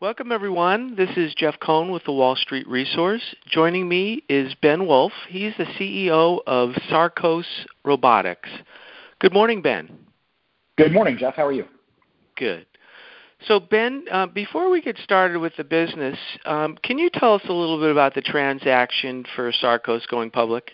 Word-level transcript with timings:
Welcome, 0.00 0.30
everyone. 0.30 0.94
This 0.94 1.10
is 1.16 1.34
Jeff 1.34 1.58
Cohn 1.58 1.90
with 1.90 2.04
the 2.04 2.12
Wall 2.12 2.36
Street 2.36 2.68
Resource. 2.68 3.34
Joining 3.48 3.88
me 3.88 4.22
is 4.28 4.54
Ben 4.62 4.86
Wolff. 4.86 5.10
He's 5.28 5.52
the 5.58 5.64
CEO 5.64 6.38
of 6.46 6.70
Sarcos 6.88 7.42
Robotics. 7.84 8.48
Good 9.18 9.32
morning, 9.32 9.60
Ben. 9.60 9.90
Good 10.76 10.92
morning, 10.92 11.16
Jeff. 11.18 11.34
How 11.34 11.44
are 11.44 11.52
you? 11.52 11.64
Good. 12.36 12.66
So, 13.48 13.58
Ben, 13.58 14.04
uh, 14.12 14.26
before 14.26 14.70
we 14.70 14.80
get 14.80 14.96
started 14.98 15.40
with 15.40 15.54
the 15.56 15.64
business, 15.64 16.16
um, 16.44 16.78
can 16.84 16.96
you 16.96 17.10
tell 17.12 17.34
us 17.34 17.42
a 17.48 17.52
little 17.52 17.80
bit 17.80 17.90
about 17.90 18.14
the 18.14 18.22
transaction 18.22 19.24
for 19.34 19.50
Sarcos 19.50 20.06
going 20.06 20.30
public? 20.30 20.70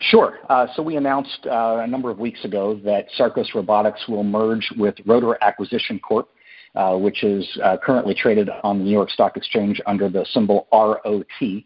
Sure. 0.00 0.40
Uh, 0.48 0.66
so 0.74 0.82
we 0.82 0.96
announced 0.96 1.46
uh, 1.46 1.82
a 1.84 1.86
number 1.86 2.10
of 2.10 2.18
weeks 2.18 2.44
ago 2.44 2.74
that 2.84 3.06
Sarcos 3.16 3.54
Robotics 3.54 4.08
will 4.08 4.24
merge 4.24 4.68
with 4.76 4.96
Rotor 5.06 5.38
Acquisition 5.44 6.00
Corp 6.00 6.28
which 6.74 7.24
is 7.24 7.46
uh, 7.62 7.76
currently 7.82 8.14
traded 8.14 8.48
on 8.62 8.78
the 8.78 8.84
New 8.84 8.90
York 8.90 9.10
Stock 9.10 9.36
Exchange 9.36 9.80
under 9.86 10.08
the 10.08 10.24
symbol 10.32 10.66
ROT. 10.72 11.64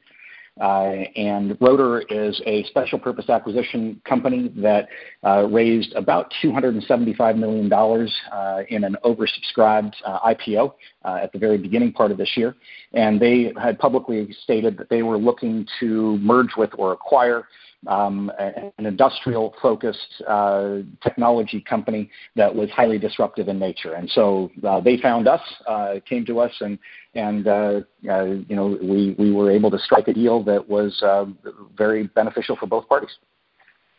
Uh, 0.60 1.02
and 1.16 1.56
Rotor 1.60 2.02
is 2.02 2.40
a 2.46 2.62
special 2.64 2.96
purpose 2.98 3.28
acquisition 3.28 4.00
company 4.04 4.52
that 4.56 4.88
uh, 5.24 5.48
raised 5.50 5.92
about 5.94 6.32
$275 6.42 7.36
million 7.36 7.72
uh, 7.72 8.62
in 8.68 8.84
an 8.84 8.96
oversubscribed 9.04 9.94
uh, 10.04 10.20
IPO 10.20 10.74
at 11.04 11.32
the 11.32 11.38
very 11.38 11.58
beginning 11.58 11.92
part 11.92 12.12
of 12.12 12.18
this 12.18 12.30
year. 12.36 12.54
And 12.92 13.20
they 13.20 13.52
had 13.60 13.78
publicly 13.80 14.32
stated 14.44 14.78
that 14.78 14.88
they 14.90 15.02
were 15.02 15.18
looking 15.18 15.66
to 15.80 16.18
merge 16.18 16.56
with 16.56 16.70
or 16.78 16.92
acquire 16.92 17.48
um, 17.86 18.30
an 18.38 18.72
industrial 18.78 19.54
focused 19.60 20.22
uh, 20.28 20.78
technology 21.02 21.60
company 21.60 22.10
that 22.36 22.54
was 22.54 22.70
highly 22.70 22.98
disruptive 22.98 23.48
in 23.48 23.58
nature. 23.58 23.94
And 23.94 24.08
so 24.10 24.50
uh, 24.66 24.80
they 24.80 24.96
found 24.98 25.28
us, 25.28 25.40
uh, 25.66 25.94
came 26.08 26.24
to 26.26 26.40
us, 26.40 26.52
and 26.60 26.78
and 27.14 27.46
uh, 27.46 27.80
uh, 28.10 28.24
you 28.24 28.56
know 28.56 28.78
we 28.82 29.14
we 29.18 29.32
were 29.32 29.50
able 29.50 29.70
to 29.70 29.78
strike 29.78 30.08
a 30.08 30.12
deal 30.12 30.42
that 30.44 30.68
was 30.68 31.02
uh, 31.02 31.26
very 31.76 32.08
beneficial 32.08 32.56
for 32.56 32.66
both 32.66 32.88
parties. 32.88 33.16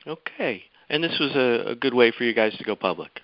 Okay, 0.08 0.63
and 0.89 1.03
this 1.03 1.17
was 1.19 1.31
a, 1.36 1.72
a 1.72 1.75
good 1.75 1.94
way 1.94 2.11
for 2.11 2.23
you 2.23 2.33
guys 2.33 2.56
to 2.58 2.63
go 2.63 2.75
public. 2.75 3.22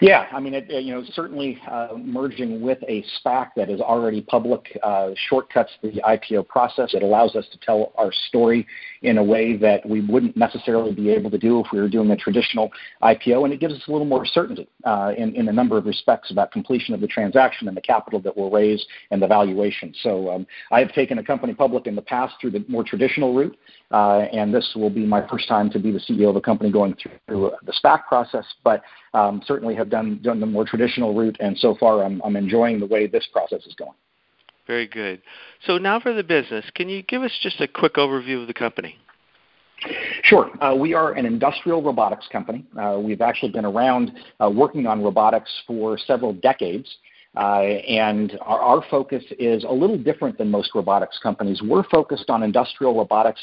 Yeah, 0.00 0.26
I 0.32 0.40
mean, 0.40 0.54
it, 0.54 0.70
you 0.70 0.94
know, 0.94 1.04
certainly 1.12 1.58
uh, 1.70 1.88
merging 1.96 2.60
with 2.60 2.78
a 2.88 3.04
SPAC 3.18 3.50
that 3.56 3.70
is 3.70 3.80
already 3.80 4.20
public 4.20 4.78
uh, 4.82 5.10
shortcuts 5.28 5.70
the 5.82 6.02
IPO 6.06 6.48
process. 6.48 6.92
It 6.94 7.02
allows 7.02 7.34
us 7.34 7.46
to 7.52 7.58
tell 7.58 7.92
our 7.96 8.12
story 8.28 8.66
in 9.02 9.18
a 9.18 9.24
way 9.24 9.56
that 9.56 9.86
we 9.88 10.00
wouldn't 10.00 10.36
necessarily 10.36 10.92
be 10.92 11.10
able 11.10 11.30
to 11.30 11.38
do 11.38 11.60
if 11.60 11.66
we 11.72 11.80
were 11.80 11.88
doing 11.88 12.10
a 12.10 12.16
traditional 12.16 12.70
IPO, 13.02 13.44
and 13.44 13.52
it 13.52 13.60
gives 13.60 13.74
us 13.74 13.82
a 13.88 13.92
little 13.92 14.06
more 14.06 14.26
certainty 14.26 14.68
uh, 14.84 15.12
in, 15.16 15.34
in 15.34 15.48
a 15.48 15.52
number 15.52 15.78
of 15.78 15.86
respects 15.86 16.30
about 16.30 16.50
completion 16.50 16.94
of 16.94 17.00
the 17.00 17.06
transaction 17.06 17.68
and 17.68 17.76
the 17.76 17.82
capital 17.82 18.20
that 18.20 18.36
we'll 18.36 18.50
raise 18.50 18.84
and 19.10 19.22
the 19.22 19.26
valuation. 19.26 19.94
So 20.02 20.30
um, 20.30 20.46
I 20.70 20.80
have 20.80 20.92
taken 20.92 21.18
a 21.18 21.24
company 21.24 21.54
public 21.54 21.86
in 21.86 21.94
the 21.94 22.02
past 22.02 22.34
through 22.40 22.50
the 22.50 22.64
more 22.68 22.84
traditional 22.84 23.34
route, 23.34 23.56
uh, 23.92 24.20
and 24.32 24.52
this 24.52 24.72
will 24.74 24.90
be 24.90 25.06
my 25.06 25.26
first 25.28 25.48
time 25.48 25.70
to 25.70 25.78
be 25.78 25.90
the 25.90 26.00
CEO 26.00 26.28
of 26.28 26.36
a 26.36 26.40
company 26.40 26.70
going 26.70 26.96
through 27.00 27.52
the 27.64 27.72
SPAC 27.72 28.06
process, 28.06 28.44
but 28.64 28.82
um, 29.14 29.42
certainly 29.46 29.74
have 29.74 29.90
done, 29.90 30.20
done 30.22 30.40
the 30.40 30.46
more 30.46 30.64
traditional 30.64 31.14
route, 31.14 31.36
and 31.40 31.56
so 31.58 31.76
far 31.78 32.02
I'm, 32.04 32.20
I'm 32.22 32.36
enjoying 32.36 32.80
the 32.80 32.86
way 32.86 33.06
this 33.06 33.26
process 33.32 33.64
is 33.66 33.74
going. 33.74 33.92
Very 34.66 34.86
good. 34.86 35.22
So 35.64 35.78
now 35.78 36.00
for 36.00 36.12
the 36.12 36.24
business, 36.24 36.64
can 36.74 36.88
you 36.88 37.02
give 37.02 37.22
us 37.22 37.30
just 37.40 37.60
a 37.60 37.68
quick 37.68 37.94
overview 37.94 38.40
of 38.40 38.48
the 38.48 38.54
company? 38.54 38.98
Sure. 40.22 40.50
Uh, 40.62 40.74
we 40.74 40.94
are 40.94 41.12
an 41.12 41.26
industrial 41.26 41.82
robotics 41.82 42.26
company. 42.32 42.64
Uh, 42.80 42.98
we've 43.00 43.20
actually 43.20 43.52
been 43.52 43.64
around 43.64 44.10
uh, 44.40 44.50
working 44.50 44.86
on 44.86 45.02
robotics 45.02 45.50
for 45.66 45.98
several 45.98 46.32
decades. 46.32 46.96
Uh, 47.36 47.60
and 47.86 48.38
our, 48.40 48.60
our, 48.60 48.84
focus 48.90 49.22
is 49.38 49.62
a 49.64 49.70
little 49.70 49.98
different 49.98 50.38
than 50.38 50.50
most 50.50 50.70
robotics 50.74 51.18
companies. 51.22 51.60
We're 51.62 51.84
focused 51.90 52.30
on 52.30 52.42
industrial 52.42 52.96
robotics 52.96 53.40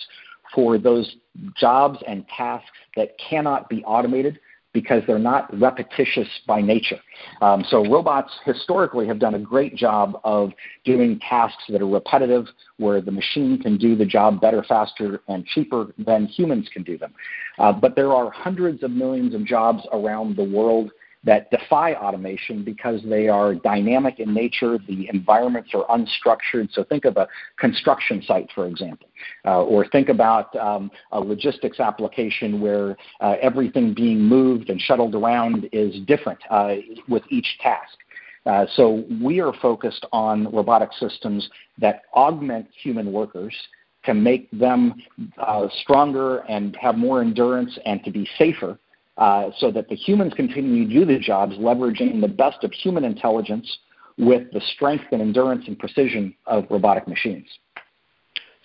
for 0.53 0.77
those 0.77 1.15
jobs 1.55 1.99
and 2.07 2.25
tasks 2.27 2.69
that 2.95 3.09
cannot 3.17 3.69
be 3.69 3.83
automated 3.85 4.39
because 4.73 5.03
they're 5.05 5.19
not 5.19 5.55
repetitious 5.59 6.27
by 6.47 6.59
nature. 6.59 6.99
Um, 7.41 7.63
so 7.69 7.85
robots 7.85 8.31
historically 8.43 9.07
have 9.07 9.19
done 9.19 9.35
a 9.35 9.39
great 9.39 9.75
job 9.75 10.19
of 10.23 10.51
doing 10.83 11.19
tasks 11.19 11.63
that 11.69 11.81
are 11.81 11.87
repetitive, 11.87 12.47
where 12.77 12.99
the 12.99 13.11
machine 13.11 13.61
can 13.61 13.77
do 13.77 13.95
the 13.95 14.05
job 14.05 14.41
better, 14.41 14.63
faster, 14.67 15.21
and 15.27 15.45
cheaper 15.45 15.93
than 15.99 16.25
humans 16.25 16.67
can 16.73 16.81
do 16.81 16.97
them. 16.97 17.13
Uh, 17.59 17.71
but 17.71 17.95
there 17.95 18.11
are 18.13 18.31
hundreds 18.31 18.81
of 18.81 18.89
millions 18.89 19.35
of 19.35 19.45
jobs 19.45 19.83
around 19.93 20.35
the 20.35 20.43
world 20.43 20.91
that 21.23 21.49
defy 21.51 21.93
automation 21.95 22.63
because 22.63 23.01
they 23.05 23.27
are 23.27 23.55
dynamic 23.55 24.19
in 24.19 24.33
nature. 24.33 24.77
The 24.87 25.07
environments 25.11 25.71
are 25.73 25.85
unstructured. 25.85 26.71
So 26.73 26.83
think 26.83 27.05
of 27.05 27.17
a 27.17 27.27
construction 27.57 28.21
site, 28.23 28.49
for 28.53 28.67
example, 28.67 29.07
uh, 29.45 29.63
or 29.63 29.87
think 29.87 30.09
about 30.09 30.53
um, 30.55 30.91
a 31.11 31.19
logistics 31.19 31.79
application 31.79 32.59
where 32.59 32.97
uh, 33.21 33.35
everything 33.41 33.93
being 33.93 34.19
moved 34.19 34.69
and 34.69 34.79
shuttled 34.79 35.15
around 35.15 35.69
is 35.71 35.99
different 36.01 36.39
uh, 36.49 36.75
with 37.07 37.23
each 37.29 37.57
task. 37.61 37.97
Uh, 38.45 38.65
so 38.75 39.05
we 39.21 39.39
are 39.39 39.53
focused 39.61 40.05
on 40.11 40.53
robotic 40.53 40.89
systems 40.99 41.49
that 41.77 42.01
augment 42.13 42.67
human 42.81 43.11
workers 43.13 43.55
to 44.03 44.13
make 44.13 44.51
them 44.51 44.95
uh, 45.37 45.67
stronger 45.81 46.39
and 46.49 46.75
have 46.75 46.97
more 46.97 47.21
endurance 47.21 47.79
and 47.85 48.03
to 48.03 48.11
be 48.11 48.27
safer 48.37 48.77
uh, 49.17 49.49
so 49.57 49.71
that 49.71 49.89
the 49.89 49.95
humans 49.95 50.33
continue 50.35 50.87
to 50.87 50.93
do 50.93 51.05
the 51.05 51.19
jobs, 51.19 51.55
leveraging 51.55 52.21
the 52.21 52.27
best 52.27 52.63
of 52.63 52.71
human 52.71 53.03
intelligence 53.03 53.77
with 54.17 54.51
the 54.51 54.61
strength 54.75 55.05
and 55.11 55.21
endurance 55.21 55.65
and 55.67 55.77
precision 55.77 56.33
of 56.45 56.65
robotic 56.69 57.07
machines. 57.07 57.47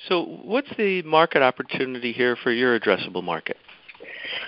So, 0.08 0.22
what's 0.22 0.68
the 0.76 1.02
market 1.02 1.42
opportunity 1.42 2.12
here 2.12 2.36
for 2.36 2.52
your 2.52 2.78
addressable 2.78 3.22
market? 3.22 3.56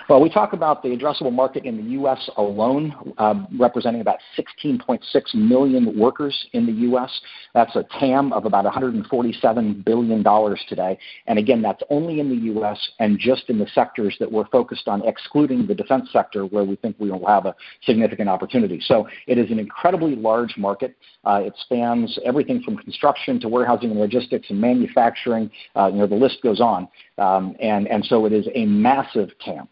Well, 0.09 0.21
we 0.21 0.29
talk 0.29 0.53
about 0.53 0.83
the 0.83 0.89
addressable 0.89 1.31
market 1.31 1.65
in 1.65 1.77
the 1.77 1.91
U.S. 1.91 2.29
alone, 2.37 3.13
uh, 3.17 3.45
representing 3.57 4.01
about 4.01 4.17
16.6 4.37 4.99
million 5.35 5.97
workers 5.97 6.47
in 6.53 6.65
the 6.65 6.71
U.S. 6.71 7.09
That's 7.53 7.75
a 7.75 7.85
TAM 7.99 8.33
of 8.33 8.45
about 8.45 8.65
$147 8.65 9.85
billion 9.85 10.23
today. 10.67 10.97
And 11.27 11.39
again, 11.39 11.61
that's 11.61 11.81
only 11.89 12.19
in 12.19 12.29
the 12.29 12.35
U.S. 12.53 12.77
and 12.99 13.17
just 13.19 13.49
in 13.49 13.57
the 13.57 13.67
sectors 13.73 14.15
that 14.19 14.31
we're 14.31 14.47
focused 14.47 14.87
on, 14.87 15.05
excluding 15.07 15.67
the 15.67 15.75
defense 15.75 16.09
sector, 16.11 16.45
where 16.45 16.63
we 16.63 16.75
think 16.75 16.95
we 16.99 17.11
will 17.11 17.25
have 17.27 17.45
a 17.45 17.55
significant 17.83 18.29
opportunity. 18.29 18.81
So 18.81 19.07
it 19.27 19.37
is 19.37 19.51
an 19.51 19.59
incredibly 19.59 20.15
large 20.15 20.57
market. 20.57 20.95
Uh, 21.23 21.41
it 21.43 21.53
spans 21.61 22.17
everything 22.25 22.61
from 22.63 22.77
construction 22.77 23.39
to 23.39 23.47
warehousing 23.47 23.91
and 23.91 23.99
logistics 23.99 24.49
and 24.49 24.59
manufacturing. 24.59 25.49
Uh, 25.75 25.87
you 25.87 25.99
know, 25.99 26.07
the 26.07 26.15
list 26.15 26.39
goes 26.41 26.59
on. 26.59 26.87
Um, 27.21 27.55
and, 27.59 27.87
and 27.87 28.03
so 28.03 28.25
it 28.25 28.33
is 28.33 28.47
a 28.55 28.65
massive 28.65 29.29
TAM. 29.39 29.67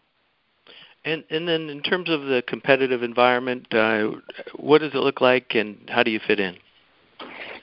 And 1.04 1.24
and 1.30 1.48
then 1.48 1.70
in 1.70 1.82
terms 1.82 2.10
of 2.10 2.22
the 2.22 2.42
competitive 2.46 3.02
environment, 3.02 3.72
uh, 3.72 4.10
what 4.56 4.82
does 4.82 4.92
it 4.92 4.98
look 4.98 5.22
like, 5.22 5.54
and 5.54 5.78
how 5.88 6.02
do 6.02 6.10
you 6.10 6.20
fit 6.26 6.38
in? 6.38 6.56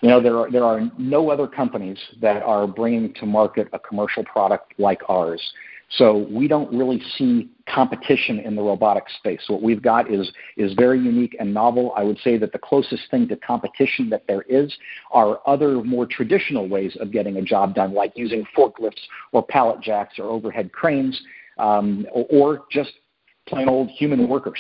You 0.02 0.10
know, 0.10 0.20
there 0.20 0.38
are 0.38 0.52
there 0.52 0.64
are 0.64 0.82
no 0.98 1.30
other 1.30 1.48
companies 1.48 2.00
that 2.20 2.42
are 2.42 2.66
bringing 2.66 3.14
to 3.16 3.28
market 3.28 3.68
a 3.74 3.80
commercial 3.80 4.24
product 4.24 4.74
like 4.80 5.02
ours. 5.08 5.42
So 5.90 6.28
we 6.30 6.48
don't 6.48 6.72
really 6.76 7.02
see 7.18 7.50
competition 7.68 8.40
in 8.40 8.56
the 8.56 8.62
robotics 8.62 9.14
space. 9.16 9.42
What 9.48 9.62
we've 9.62 9.82
got 9.82 10.12
is 10.12 10.30
is 10.58 10.74
very 10.74 11.00
unique 11.00 11.36
and 11.40 11.54
novel. 11.54 11.94
I 11.96 12.04
would 12.04 12.20
say 12.20 12.38
that 12.38 12.52
the 12.52 12.60
closest 12.60 13.04
thing 13.10 13.28
to 13.30 13.38
competition 13.38 14.10
that 14.10 14.24
there 14.28 14.44
is 14.44 14.76
are 15.12 15.40
other 15.46 15.84
more 15.84 16.06
traditional 16.06 16.68
ways 16.68 16.98
of 17.00 17.12
getting 17.12 17.38
a 17.38 17.42
job 17.42 17.74
done, 17.74 17.94
like 17.94 18.14
using 18.16 18.46
forklifts 18.58 19.02
or 19.32 19.44
pallet 19.44 19.82
jacks 19.82 20.20
or 20.20 20.26
overhead 20.26 20.72
cranes, 20.74 21.20
um, 21.58 22.06
or, 22.12 22.26
or 22.30 22.66
just 22.70 22.92
plain 23.48 23.70
old 23.70 23.90
human 23.90 24.28
workers. 24.28 24.60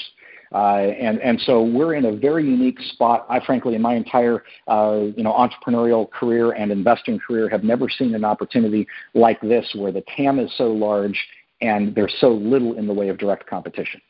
Uh, 0.53 0.77
and 0.99 1.19
and 1.21 1.39
so 1.41 1.63
we're 1.63 1.93
in 1.93 2.05
a 2.05 2.15
very 2.15 2.45
unique 2.45 2.79
spot. 2.79 3.25
I 3.29 3.43
frankly, 3.45 3.75
in 3.75 3.81
my 3.81 3.95
entire 3.95 4.43
uh, 4.67 5.05
you 5.15 5.23
know 5.23 5.33
entrepreneurial 5.33 6.09
career 6.09 6.51
and 6.51 6.71
investing 6.71 7.19
career, 7.19 7.49
have 7.49 7.63
never 7.63 7.89
seen 7.89 8.15
an 8.15 8.23
opportunity 8.23 8.87
like 9.13 9.41
this, 9.41 9.69
where 9.75 9.91
the 9.91 10.03
TAM 10.15 10.39
is 10.39 10.51
so 10.57 10.71
large 10.71 11.17
and 11.61 11.95
there's 11.95 12.13
so 12.19 12.29
little 12.29 12.77
in 12.77 12.87
the 12.87 12.93
way 12.93 13.09
of 13.09 13.17
direct 13.17 13.47
competition. 13.47 14.01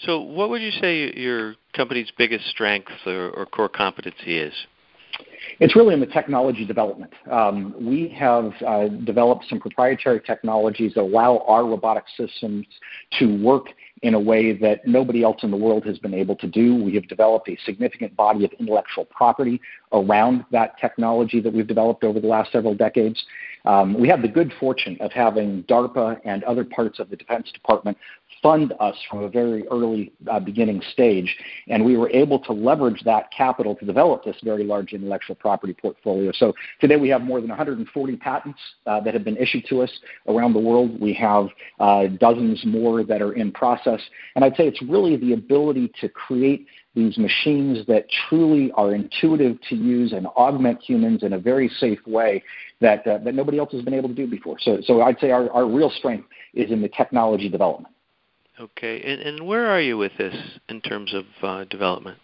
So, 0.00 0.20
what 0.20 0.50
would 0.50 0.62
you 0.62 0.70
say 0.72 1.12
your 1.14 1.54
company's 1.74 2.10
biggest 2.16 2.46
strength 2.46 2.90
or, 3.06 3.30
or 3.30 3.46
core 3.46 3.68
competency 3.68 4.38
is? 4.38 4.54
It's 5.60 5.76
really 5.76 5.94
in 5.94 6.00
the 6.00 6.06
technology 6.06 6.64
development. 6.64 7.12
Um, 7.30 7.74
we 7.78 8.08
have 8.18 8.52
uh, 8.66 8.88
developed 8.88 9.44
some 9.48 9.60
proprietary 9.60 10.20
technologies 10.20 10.94
that 10.94 11.02
allow 11.02 11.44
our 11.46 11.64
robotic 11.66 12.04
systems 12.16 12.66
to 13.18 13.42
work 13.44 13.66
in 14.02 14.14
a 14.14 14.20
way 14.20 14.52
that 14.52 14.86
nobody 14.86 15.22
else 15.22 15.42
in 15.42 15.50
the 15.50 15.56
world 15.56 15.84
has 15.86 15.98
been 15.98 16.12
able 16.12 16.34
to 16.36 16.46
do. 16.48 16.74
We 16.74 16.94
have 16.96 17.06
developed 17.06 17.48
a 17.48 17.56
significant 17.64 18.16
body 18.16 18.44
of 18.44 18.52
intellectual 18.58 19.04
property 19.04 19.60
around 19.92 20.44
that 20.50 20.78
technology 20.80 21.40
that 21.40 21.52
we've 21.52 21.66
developed 21.66 22.02
over 22.02 22.18
the 22.18 22.26
last 22.26 22.50
several 22.50 22.74
decades. 22.74 23.24
Um, 23.64 23.98
we 23.98 24.08
have 24.08 24.22
the 24.22 24.28
good 24.28 24.52
fortune 24.58 24.96
of 25.00 25.12
having 25.12 25.62
DARPA 25.64 26.20
and 26.24 26.42
other 26.44 26.64
parts 26.64 26.98
of 26.98 27.10
the 27.10 27.16
Defense 27.16 27.50
Department 27.52 27.96
fund 28.42 28.72
us 28.80 28.96
from 29.08 29.22
a 29.22 29.28
very 29.28 29.66
early 29.68 30.12
uh, 30.30 30.40
beginning 30.40 30.82
stage, 30.92 31.36
and 31.68 31.84
we 31.84 31.96
were 31.96 32.10
able 32.10 32.38
to 32.40 32.52
leverage 32.52 33.00
that 33.04 33.30
capital 33.36 33.74
to 33.76 33.84
develop 33.84 34.24
this 34.24 34.36
very 34.42 34.64
large 34.64 34.92
intellectual 34.92 35.36
property 35.36 35.72
portfolio. 35.72 36.32
So 36.32 36.52
today 36.80 36.96
we 36.96 37.08
have 37.10 37.22
more 37.22 37.40
than 37.40 37.48
140 37.48 38.16
patents 38.16 38.58
uh, 38.86 39.00
that 39.00 39.14
have 39.14 39.24
been 39.24 39.36
issued 39.36 39.64
to 39.68 39.82
us 39.82 39.90
around 40.28 40.54
the 40.54 40.60
world. 40.60 41.00
We 41.00 41.12
have 41.14 41.48
uh, 41.78 42.06
dozens 42.18 42.64
more 42.64 43.04
that 43.04 43.22
are 43.22 43.34
in 43.34 43.52
process, 43.52 44.00
and 44.34 44.44
I'd 44.44 44.56
say 44.56 44.66
it's 44.66 44.82
really 44.82 45.16
the 45.16 45.34
ability 45.34 45.92
to 46.00 46.08
create 46.08 46.66
these 46.94 47.16
machines 47.16 47.86
that 47.86 48.04
truly 48.28 48.70
are 48.72 48.94
intuitive 48.94 49.56
to 49.68 49.74
use 49.74 50.12
and 50.12 50.26
augment 50.28 50.80
humans 50.82 51.22
in 51.22 51.32
a 51.32 51.38
very 51.38 51.68
safe 51.80 52.00
way 52.06 52.42
that, 52.80 53.06
uh, 53.06 53.18
that 53.18 53.34
nobody 53.34 53.58
else 53.58 53.72
has 53.72 53.82
been 53.82 53.94
able 53.94 54.08
to 54.08 54.14
do 54.14 54.26
before. 54.26 54.56
So, 54.60 54.78
so 54.84 55.00
I'd 55.02 55.18
say 55.18 55.30
our, 55.30 55.50
our 55.52 55.66
real 55.66 55.90
strength 55.90 56.28
is 56.54 56.70
in 56.70 56.82
the 56.82 56.88
technology 56.88 57.48
development. 57.48 57.94
Okay, 58.60 59.00
and, 59.02 59.20
and 59.22 59.46
where 59.46 59.66
are 59.66 59.80
you 59.80 59.96
with 59.96 60.12
this 60.18 60.34
in 60.68 60.80
terms 60.82 61.14
of 61.14 61.24
uh, 61.42 61.64
development? 61.64 62.18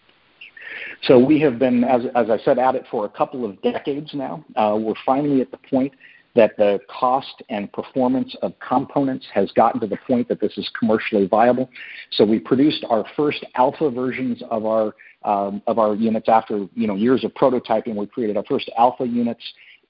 So 1.05 1.19
we 1.19 1.41
have 1.41 1.59
been, 1.59 1.85
as, 1.85 2.03
as 2.15 2.29
I 2.29 2.39
said, 2.45 2.59
at 2.59 2.75
it 2.75 2.85
for 2.91 3.07
a 3.07 3.09
couple 3.09 3.45
of 3.45 3.61
decades 3.63 4.11
now. 4.13 4.45
Uh, 4.55 4.77
we're 4.79 4.95
finally 5.07 5.41
at 5.41 5.51
the 5.51 5.59
point 5.71 5.93
that 6.39 6.57
the 6.57 6.79
cost 6.89 7.43
and 7.49 7.71
performance 7.73 8.37
of 8.43 8.55
components 8.61 9.27
has 9.35 9.51
gotten 9.53 9.81
to 9.81 9.89
the 9.89 9.99
point 10.07 10.29
that 10.29 10.41
this 10.41 10.57
is 10.57 10.71
commercially 10.79 11.27
viable. 11.27 11.69
So 12.13 12.25
we 12.25 12.39
produced 12.39 12.87
our 12.89 13.05
first 13.17 13.45
alpha 13.57 13.91
versions 13.91 14.41
of 14.49 14.65
our 14.65 14.95
um, 15.25 15.61
of 15.67 15.81
our 15.81 15.97
units 15.97 16.29
after 16.29 16.69
you 16.75 16.87
know 16.87 16.95
years 16.95 17.25
of 17.25 17.35
prototyping. 17.35 17.97
We 17.97 18.07
created 18.07 18.37
our 18.37 18.45
first 18.45 18.71
alpha 18.79 19.05
units 19.05 19.43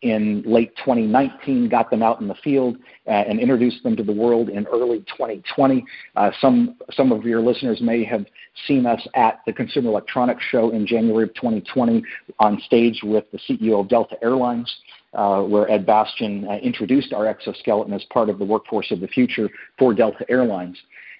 in 0.03 0.43
late 0.47 0.75
2019, 0.77 1.69
got 1.69 1.91
them 1.91 2.03
out 2.03 2.21
in 2.21 2.29
the 2.29 2.35
field 2.37 2.77
uh, 3.07 3.11
and 3.11 3.41
introduced 3.41 3.83
them 3.83 3.97
to 3.97 4.03
the 4.03 4.13
world 4.13 4.49
in 4.49 4.67
early 4.67 4.99
2020. 5.01 5.85
Uh, 6.15 6.31
some 6.41 6.77
some 6.93 7.11
of 7.11 7.25
your 7.25 7.41
listeners 7.41 7.81
may 7.81 8.05
have 8.05 8.25
seen 8.67 8.87
us 8.87 9.07
at 9.15 9.41
the 9.47 9.53
Consumer 9.53 9.91
Electronics 9.91 10.43
Show 10.51 10.71
in 10.71 10.87
January 10.87 11.25
of 11.25 11.35
2020 11.35 12.03
on 12.39 12.61
stage 12.61 13.01
with 13.03 13.25
the 13.33 13.39
CEO 13.39 13.81
of 13.81 13.89
Delta 13.89 14.17
Airlines. 14.23 14.73
Uh, 15.15 15.41
where 15.43 15.69
Ed 15.71 15.87
Bastian 15.87 16.47
uh, 16.47 16.57
introduced 16.57 17.15
our 17.15 17.27
exoskeleton 17.27 17.95
as 17.95 18.05
part 18.13 18.29
of 18.29 18.39
the 18.39 18.45
workforce 18.45 18.91
of 18.91 19.01
the 19.01 19.09
future 19.09 19.49
for 19.79 19.95
Delta 19.95 20.23
Airlines. 20.29 20.77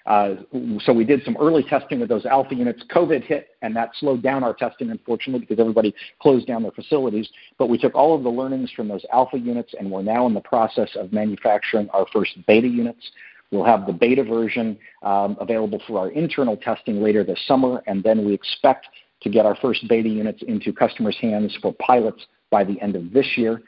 Uh, 0.09 0.37
so 0.81 0.91
we 0.91 1.05
did 1.05 1.23
some 1.23 1.37
early 1.39 1.61
testing 1.61 1.99
with 1.99 2.09
those 2.09 2.25
alpha 2.25 2.55
units. 2.55 2.83
COVID 2.91 3.23
hit, 3.23 3.49
and 3.61 3.75
that 3.75 3.91
slowed 3.99 4.23
down 4.23 4.43
our 4.43 4.55
testing, 4.55 4.89
unfortunately, 4.89 5.45
because 5.45 5.59
everybody 5.59 5.93
closed 6.19 6.47
down 6.47 6.63
their 6.63 6.71
facilities. 6.71 7.29
But 7.59 7.69
we 7.69 7.77
took 7.77 7.93
all 7.93 8.15
of 8.15 8.23
the 8.23 8.29
learnings 8.29 8.71
from 8.71 8.87
those 8.87 9.05
alpha 9.13 9.37
units, 9.37 9.75
and 9.79 9.89
we're 9.89 10.01
now 10.01 10.25
in 10.25 10.33
the 10.33 10.41
process 10.41 10.89
of 10.95 11.13
manufacturing 11.13 11.89
our 11.91 12.07
first 12.11 12.31
beta 12.47 12.67
units. 12.67 13.11
We'll 13.51 13.65
have 13.65 13.85
the 13.85 13.93
beta 13.93 14.23
version 14.23 14.79
um, 15.03 15.37
available 15.39 15.81
for 15.87 15.99
our 15.99 16.09
internal 16.09 16.57
testing 16.57 17.03
later 17.03 17.23
this 17.23 17.39
summer, 17.47 17.83
and 17.85 18.03
then 18.03 18.25
we 18.25 18.33
expect 18.33 18.87
to 19.21 19.29
get 19.29 19.45
our 19.45 19.55
first 19.57 19.87
beta 19.87 20.09
units 20.09 20.41
into 20.47 20.73
customers' 20.73 21.17
hands 21.21 21.55
for 21.61 21.73
pilots 21.73 22.25
by 22.49 22.63
the 22.63 22.81
end 22.81 22.95
of 22.95 23.13
this 23.13 23.37
year. 23.37 23.61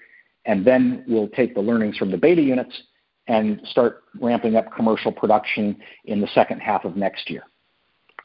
And 0.45 0.65
then 0.65 1.03
we'll 1.07 1.27
take 1.27 1.53
the 1.53 1.61
learnings 1.61 1.97
from 1.97 2.09
the 2.09 2.17
beta 2.17 2.41
units 2.41 2.81
and 3.27 3.62
start 3.69 4.03
ramping 4.19 4.56
up 4.56 4.71
commercial 4.75 5.12
production 5.12 5.77
in 6.06 6.21
the 6.21 6.27
second 6.27 6.59
half 6.59 6.85
of 6.85 6.95
next 6.95 7.29
year. 7.29 7.44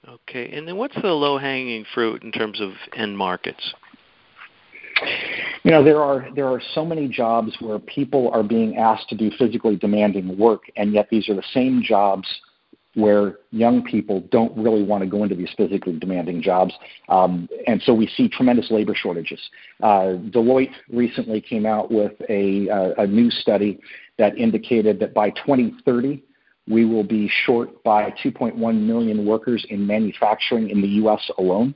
Okay. 0.08 0.50
And 0.56 0.66
then 0.66 0.76
what's 0.76 0.94
the 1.00 1.08
low-hanging 1.08 1.84
fruit 1.94 2.22
in 2.22 2.32
terms 2.32 2.60
of 2.60 2.72
end 2.94 3.16
markets? 3.16 3.75
You 5.62 5.72
know, 5.72 5.84
there 5.84 6.02
are 6.02 6.28
there 6.34 6.46
are 6.46 6.62
so 6.75 6.84
many 6.84 7.06
jobs 7.06 7.54
where 7.60 7.78
people 7.78 8.31
are 8.32 8.43
being 8.43 8.76
asked 8.76 9.08
to 9.10 9.16
do 9.16 9.31
physically 9.38 9.76
demanding 9.76 10.38
work, 10.38 10.62
and 10.76 10.94
yet 10.94 11.08
these 11.10 11.28
are 11.28 11.34
the 11.34 11.44
same 11.52 11.82
jobs 11.82 12.26
where 12.94 13.40
young 13.50 13.82
people 13.84 14.20
don't 14.31 14.56
really 14.56 14.82
want 14.82 15.04
to 15.04 15.08
go 15.08 15.22
into 15.22 15.34
these 15.34 15.52
physically 15.54 15.98
demanding 15.98 16.40
jobs. 16.40 16.72
Um, 17.10 17.46
and 17.66 17.82
so 17.82 17.93
we 17.93 18.06
see 18.06 18.26
tremendous 18.26 18.70
labor 18.70 18.94
shortages. 18.94 19.38
Uh, 19.82 20.16
Deloitte 20.31 20.72
recently 20.90 21.43
came 21.43 21.66
out 21.66 21.90
with 21.90 22.12
a, 22.31 22.70
uh, 22.70 23.02
a 23.02 23.06
new 23.06 23.31
study 23.31 23.78
that 24.18 24.36
indicated 24.38 24.98
that 25.00 25.14
by 25.14 25.30
2030, 25.30 26.22
we 26.68 26.84
will 26.84 27.04
be 27.04 27.30
short 27.44 27.82
by 27.84 28.10
2.1 28.22 28.56
million 28.58 29.24
workers 29.24 29.64
in 29.70 29.86
manufacturing 29.86 30.70
in 30.70 30.80
the 30.80 30.88
U.S. 30.88 31.30
alone. 31.38 31.74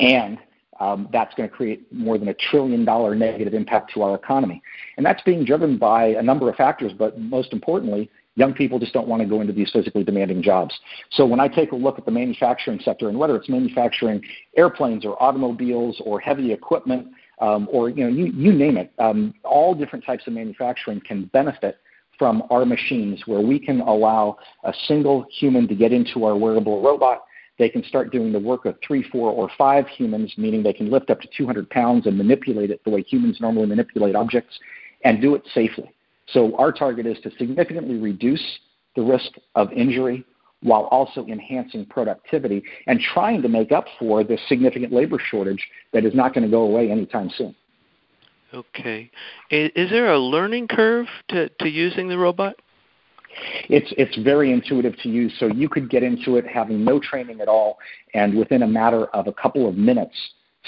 And 0.00 0.38
um, 0.80 1.08
that's 1.12 1.34
going 1.34 1.48
to 1.48 1.54
create 1.54 1.90
more 1.92 2.18
than 2.18 2.28
a 2.28 2.34
trillion 2.34 2.84
dollar 2.84 3.14
negative 3.14 3.54
impact 3.54 3.92
to 3.94 4.02
our 4.02 4.14
economy. 4.14 4.62
And 4.96 5.04
that's 5.04 5.22
being 5.22 5.44
driven 5.44 5.78
by 5.78 6.06
a 6.08 6.22
number 6.22 6.48
of 6.50 6.56
factors, 6.56 6.92
but 6.92 7.18
most 7.18 7.52
importantly, 7.52 8.10
young 8.36 8.52
people 8.52 8.78
just 8.78 8.92
don't 8.92 9.08
want 9.08 9.22
to 9.22 9.28
go 9.28 9.40
into 9.40 9.52
these 9.52 9.70
physically 9.70 10.04
demanding 10.04 10.42
jobs. 10.42 10.78
So 11.10 11.24
when 11.26 11.40
I 11.40 11.48
take 11.48 11.72
a 11.72 11.76
look 11.76 11.98
at 11.98 12.04
the 12.04 12.10
manufacturing 12.10 12.80
sector, 12.80 13.08
and 13.08 13.18
whether 13.18 13.36
it's 13.36 13.48
manufacturing 13.48 14.22
airplanes 14.56 15.04
or 15.04 15.20
automobiles 15.22 16.00
or 16.04 16.20
heavy 16.20 16.52
equipment, 16.52 17.08
um, 17.38 17.68
or 17.70 17.90
you 17.90 18.04
know, 18.04 18.08
you, 18.08 18.26
you 18.26 18.52
name 18.52 18.76
it. 18.76 18.92
Um, 18.98 19.34
all 19.44 19.74
different 19.74 20.04
types 20.04 20.26
of 20.26 20.32
manufacturing 20.32 21.00
can 21.00 21.26
benefit 21.26 21.78
from 22.18 22.42
our 22.50 22.64
machines, 22.64 23.22
where 23.26 23.40
we 23.40 23.58
can 23.58 23.80
allow 23.82 24.38
a 24.64 24.72
single 24.86 25.26
human 25.30 25.68
to 25.68 25.74
get 25.74 25.92
into 25.92 26.24
our 26.24 26.36
wearable 26.36 26.82
robot. 26.82 27.24
They 27.58 27.68
can 27.68 27.84
start 27.84 28.12
doing 28.12 28.32
the 28.32 28.38
work 28.38 28.64
of 28.64 28.76
three, 28.86 29.02
four, 29.10 29.30
or 29.30 29.50
five 29.56 29.86
humans, 29.88 30.32
meaning 30.36 30.62
they 30.62 30.72
can 30.72 30.90
lift 30.90 31.10
up 31.10 31.20
to 31.20 31.28
200 31.36 31.68
pounds 31.70 32.06
and 32.06 32.16
manipulate 32.16 32.70
it 32.70 32.82
the 32.84 32.90
way 32.90 33.02
humans 33.02 33.38
normally 33.40 33.66
manipulate 33.66 34.14
objects, 34.14 34.58
and 35.04 35.20
do 35.20 35.34
it 35.34 35.42
safely. 35.54 35.90
So 36.28 36.56
our 36.56 36.72
target 36.72 37.06
is 37.06 37.18
to 37.22 37.30
significantly 37.38 37.96
reduce 37.96 38.44
the 38.94 39.02
risk 39.02 39.32
of 39.54 39.72
injury 39.72 40.24
while 40.62 40.84
also 40.84 41.26
enhancing 41.26 41.84
productivity 41.86 42.62
and 42.86 43.00
trying 43.00 43.42
to 43.42 43.48
make 43.48 43.72
up 43.72 43.86
for 43.98 44.24
this 44.24 44.40
significant 44.48 44.92
labor 44.92 45.18
shortage 45.30 45.64
that 45.92 46.04
is 46.04 46.14
not 46.14 46.34
going 46.34 46.44
to 46.44 46.50
go 46.50 46.62
away 46.62 46.90
anytime 46.90 47.30
soon. 47.36 47.54
Okay. 48.54 49.10
Is 49.50 49.90
there 49.90 50.12
a 50.12 50.18
learning 50.18 50.68
curve 50.68 51.06
to, 51.28 51.48
to 51.48 51.68
using 51.68 52.08
the 52.08 52.16
robot? 52.16 52.56
It's 53.68 53.92
it's 53.98 54.16
very 54.24 54.50
intuitive 54.50 54.96
to 55.02 55.10
use. 55.10 55.32
So 55.38 55.48
you 55.48 55.68
could 55.68 55.90
get 55.90 56.02
into 56.02 56.36
it 56.36 56.46
having 56.46 56.84
no 56.84 56.98
training 56.98 57.40
at 57.40 57.48
all, 57.48 57.76
and 58.14 58.34
within 58.34 58.62
a 58.62 58.66
matter 58.66 59.06
of 59.08 59.26
a 59.26 59.32
couple 59.32 59.68
of 59.68 59.76
minutes, 59.76 60.16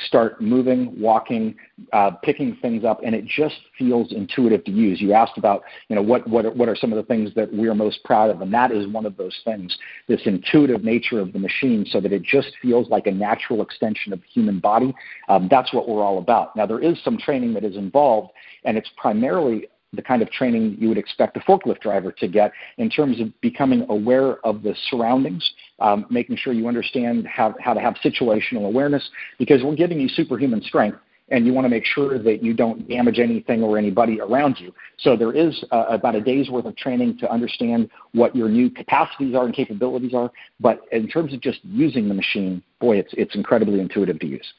start 0.07 0.41
moving, 0.41 1.01
walking, 1.01 1.55
uh, 1.93 2.11
picking 2.23 2.57
things 2.61 2.85
up, 2.85 3.01
and 3.05 3.15
it 3.15 3.25
just 3.25 3.57
feels 3.79 4.13
intuitive 4.13 4.65
to 4.65 4.71
use. 4.71 5.01
You 5.01 5.13
asked 5.13 5.39
about, 5.39 5.63
you 5.89 5.97
know, 5.97 6.03
what 6.03 6.29
what 6.29 6.57
what 6.57 6.69
are 6.69 6.77
some 6.77 6.93
of 6.93 6.97
the 6.97 7.03
things 7.03 7.31
that 7.35 7.53
we 7.53 7.69
are 7.69 7.75
most 7.75 8.03
proud 8.05 8.31
of, 8.31 8.41
and 8.41 8.53
that 8.53 8.71
is 8.71 8.87
one 8.87 9.07
of 9.07 9.17
those 9.17 9.39
things. 9.45 9.77
This 10.07 10.21
intuitive 10.25 10.85
nature 10.85 11.21
of 11.21 11.33
the 11.33 11.39
machine, 11.39 11.87
so 11.89 12.01
that 12.01 12.13
it 12.13 12.23
just 12.23 12.53
feels 12.61 12.89
like 12.89 13.07
a 13.07 13.13
natural 13.13 13.63
extension 13.63 14.13
of 14.13 14.21
the 14.21 14.27
human 14.27 14.61
body. 14.61 14.95
Um, 15.29 15.49
that's 15.51 15.73
what 15.73 15.89
we're 15.89 16.03
all 16.03 16.19
about. 16.19 16.55
Now 16.57 16.67
there 16.67 16.81
is 16.81 17.03
some 17.03 17.19
training 17.19 17.55
that 17.55 17.65
is 17.65 17.77
involved, 17.77 18.31
and 18.65 18.77
it's 18.77 18.91
primarily 18.97 19.69
the 19.93 20.03
kind 20.03 20.23
of 20.23 20.31
training 20.31 20.77
you 20.79 20.89
would 20.89 20.99
expect 20.99 21.37
a 21.37 21.41
forklift 21.41 21.81
driver 21.81 22.13
to 22.13 22.29
get 22.29 22.53
in 22.77 22.91
terms 22.91 23.21
of 23.21 23.29
becoming 23.41 23.87
aware 23.89 24.45
of 24.47 24.63
the 24.63 24.75
surroundings, 24.91 25.49
um, 25.81 26.07
making 26.11 26.37
sure 26.37 26.53
you 26.53 26.69
understand 26.69 27.27
how, 27.27 27.55
how 27.61 27.73
to 27.73 27.81
have 27.81 27.95
situational 28.05 28.67
awareness, 28.67 29.09
because 29.39 29.63
we're 29.63 29.75
giving 29.77 29.99
you 29.99 30.09
superhuman 30.09 30.63
strength 30.63 30.99
and 31.31 31.45
you 31.45 31.53
want 31.53 31.65
to 31.65 31.69
make 31.69 31.85
sure 31.85 32.19
that 32.19 32.43
you 32.43 32.55
don't 32.55 32.89
damage 32.89 33.19
anything 33.19 33.63
or 33.63 33.77
anybody 33.77 34.21
around 34.21 34.59
you. 34.59 34.73
So 34.99 35.17
there 35.17 35.33
is 35.33 35.63
uh, 35.71 35.85
about 35.89 36.15
a 36.15 36.21
day's 36.21 36.49
worth 36.49 36.65
of 36.65 36.77
training 36.77 37.19
to 37.19 37.31
understand 37.31 37.91
what 38.13 38.35
your 38.35 38.49
new 38.49 38.71
capacities 38.71 39.35
are 39.35 39.45
and 39.45 39.55
capabilities 39.55 40.15
are. 40.15 40.31
But 40.59 40.81
in 40.93 41.09
terms 41.09 41.35
of 41.35 41.41
just 41.41 41.61
using 41.65 42.09
the 42.09 42.15
machine, 42.15 42.63
boy, 42.81 42.99
it's, 42.99 43.13
it's 43.13 43.35
incredibly 43.35 43.81
intuitive 43.81 44.19
to 44.21 44.27
use. 44.27 44.53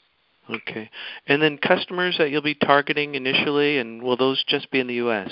Okay. 0.50 0.90
And 1.28 1.42
then 1.42 1.58
customers 1.58 2.16
that 2.18 2.32
you'll 2.32 2.42
be 2.42 2.56
targeting 2.56 3.16
initially, 3.16 3.78
and 3.78 4.02
will 4.02 4.18
those 4.18 4.44
just 4.48 4.72
be 4.72 4.80
in 4.80 4.88
the 4.88 4.96
U.S.? 4.96 5.32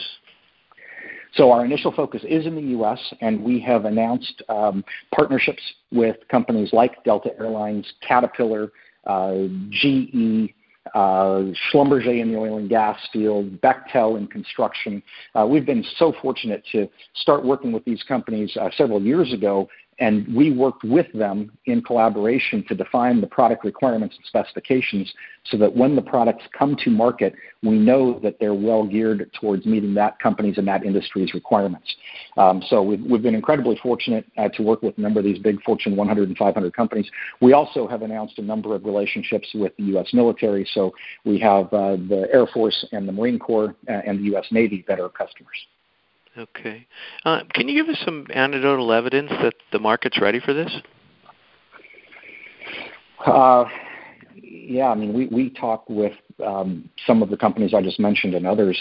So 1.34 1.52
our 1.52 1.66
initial 1.66 1.92
focus 1.92 2.24
is 2.28 2.46
in 2.46 2.56
the 2.56 2.62
U.S., 2.62 3.00
and 3.22 3.44
we 3.44 3.60
have 3.62 3.86
announced 3.86 4.42
um, 4.50 4.84
partnerships 5.14 5.62
with 5.92 6.16
companies 6.30 6.72
like 6.74 7.04
Delta 7.04 7.32
Airlines, 7.40 7.92
Caterpillar, 8.08 8.72
uh, 9.06 9.46
GE, 9.70 10.54
uh, 10.96 11.44
Schlumberger 11.72 12.20
in 12.20 12.32
the 12.32 12.38
oil 12.38 12.58
and 12.58 12.70
gas 12.70 12.98
field, 13.12 13.60
Bechtel 13.62 14.18
in 14.18 14.28
construction. 14.28 15.04
Uh, 15.36 15.46
we've 15.46 15.66
been 15.66 15.84
so 15.98 16.14
fortunate 16.22 16.64
to 16.72 16.88
start 17.16 17.44
working 17.44 17.72
with 17.72 17.84
these 17.86 18.04
companies 18.04 18.56
uh, 18.60 18.70
several 18.76 19.02
years 19.02 19.34
ago 19.34 19.68
and 20.00 20.28
we 20.36 20.52
worked 20.52 20.84
with 20.84 21.12
them 21.14 21.52
in 21.66 21.82
collaboration 21.82 22.64
to 22.68 22.76
define 22.76 23.20
the 23.20 23.28
product 23.28 23.66
requirements 23.66 24.16
and 24.16 24.26
specifications 24.26 25.12
so 25.46 25.58
that 25.58 25.76
when 25.76 25.96
the 25.96 26.02
products 26.02 26.44
come 26.58 26.76
to 26.84 26.90
market, 26.90 27.34
we 27.64 27.78
know 27.80 28.20
that 28.20 28.38
they're 28.40 28.54
well 28.54 28.86
geared 28.86 29.30
towards 29.40 29.66
meeting 29.66 29.94
that 29.96 30.20
company's 30.20 30.58
and 30.58 30.68
that 30.68 30.86
industry's 30.86 31.34
requirements. 31.34 31.96
Um, 32.38 32.62
so 32.68 32.84
we've, 32.84 33.02
we've, 33.02 33.22
been 33.22 33.36
incredibly 33.36 33.78
fortunate 33.82 34.26
uh, 34.38 34.50
to 34.50 34.62
work 34.62 34.84
with 34.84 34.98
a 34.98 35.02
number 35.02 35.20
of 35.20 35.26
these 35.26 35.40
big 35.40 35.62
Fortune 35.64 35.96
100 35.96 36.28
and 36.30 36.38
500 36.38 36.74
companies. 36.74 37.10
We 37.42 37.54
also 37.54 37.88
have 37.88 38.04
announced 38.04 38.38
a 38.38 38.44
number 38.44 38.76
of 38.76 38.86
relationships 38.86 39.50
with 39.56 39.76
the 39.78 39.84
U.S. 39.86 40.14
military. 40.14 40.68
So 40.74 40.94
we 41.26 41.40
have 41.40 41.66
uh, 41.74 41.96
the 41.96 42.28
Air 42.32 42.46
Force 42.48 42.86
and 42.92 43.08
the 43.08 43.12
Marine 43.12 43.40
Corps 43.40 43.76
uh, 43.90 43.92
and 43.92 44.20
the 44.20 44.24
U.S. 44.26 44.46
Navy 44.52 44.86
that 44.88 45.00
are 45.00 45.10
customers. 45.10 45.58
Okay. 46.38 46.86
Uh, 47.26 47.42
can 47.54 47.68
you 47.68 47.84
give 47.84 47.92
us 47.92 48.00
some 48.06 48.28
anecdotal 48.34 48.92
evidence 48.94 49.32
that 49.42 49.56
the 49.72 49.80
market's 49.80 50.22
ready 50.22 50.40
for 50.40 50.54
this? 50.54 50.72
Uh, 53.26 53.66
yeah, 54.36 54.90
I 54.90 54.96
mean, 54.96 55.14
we, 55.14 55.28
we 55.28 55.50
talk 55.50 55.90
with 55.90 56.14
um, 56.46 56.90
some 57.08 57.24
of 57.24 57.30
the 57.30 57.38
companies 57.38 57.74
I 57.74 57.82
just 57.82 58.00
mentioned 58.00 58.36
and 58.36 58.46
others, 58.46 58.80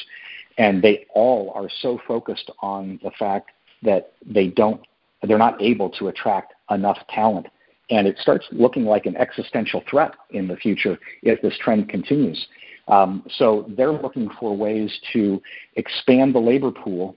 and 0.59 0.83
they 0.83 1.07
all 1.15 1.53
are 1.55 1.71
so 1.81 1.99
focused 2.07 2.51
on 2.61 3.01
the 3.03 3.11
fact 3.19 3.53
that 3.83 4.13
they 4.25 4.49
don't, 4.49 4.81
they're 5.27 5.39
not 5.39 5.61
able 5.63 5.89
to 5.91 6.09
attract 6.09 6.53
enough 6.71 6.99
talent. 7.09 7.47
And 7.89 8.07
it 8.07 8.19
starts 8.19 8.47
looking 8.51 8.85
like 8.85 9.07
an 9.07 9.17
existential 9.17 9.83
threat 9.89 10.13
in 10.31 10.49
the 10.49 10.57
future 10.57 10.99
if 11.23 11.41
this 11.41 11.57
trend 11.59 11.89
continues. 11.89 12.47
Um, 12.89 13.25
so 13.31 13.67
they're 13.77 13.93
looking 13.93 14.29
for 14.39 14.57
ways 14.57 14.97
to 15.13 15.41
expand 15.77 16.35
the 16.35 16.39
labor 16.39 16.71
pool 16.71 17.17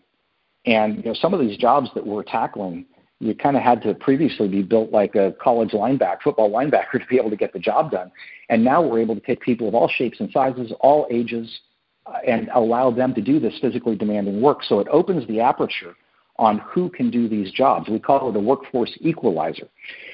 and 0.65 0.97
you 0.97 1.03
know, 1.03 1.13
some 1.13 1.33
of 1.33 1.39
these 1.39 1.57
jobs 1.57 1.89
that 1.95 2.05
we're 2.05 2.23
tackling, 2.23 2.85
you 3.19 3.35
kind 3.35 3.57
of 3.57 3.63
had 3.63 3.81
to 3.83 3.93
previously 3.95 4.47
be 4.47 4.61
built 4.61 4.91
like 4.91 5.15
a 5.15 5.33
college 5.41 5.71
linebacker, 5.71 6.21
football 6.23 6.49
linebacker, 6.49 6.93
to 6.93 7.05
be 7.09 7.17
able 7.17 7.29
to 7.29 7.35
get 7.35 7.53
the 7.53 7.59
job 7.59 7.91
done. 7.91 8.11
And 8.49 8.63
now 8.63 8.81
we're 8.81 8.99
able 8.99 9.15
to 9.15 9.21
take 9.21 9.41
people 9.41 9.67
of 9.67 9.75
all 9.75 9.89
shapes 9.89 10.19
and 10.19 10.29
sizes, 10.31 10.71
all 10.79 11.07
ages, 11.11 11.59
uh, 12.05 12.19
and 12.27 12.49
allow 12.55 12.91
them 12.91 13.13
to 13.13 13.21
do 13.21 13.39
this 13.39 13.53
physically 13.61 13.95
demanding 13.95 14.41
work. 14.41 14.63
So 14.63 14.79
it 14.79 14.87
opens 14.89 15.27
the 15.27 15.41
aperture 15.41 15.95
on 16.37 16.59
who 16.59 16.89
can 16.89 17.11
do 17.11 17.27
these 17.27 17.51
jobs. 17.51 17.89
We 17.89 17.99
call 17.99 18.29
it 18.29 18.35
a 18.35 18.39
workforce 18.39 18.97
equalizer. 19.01 19.67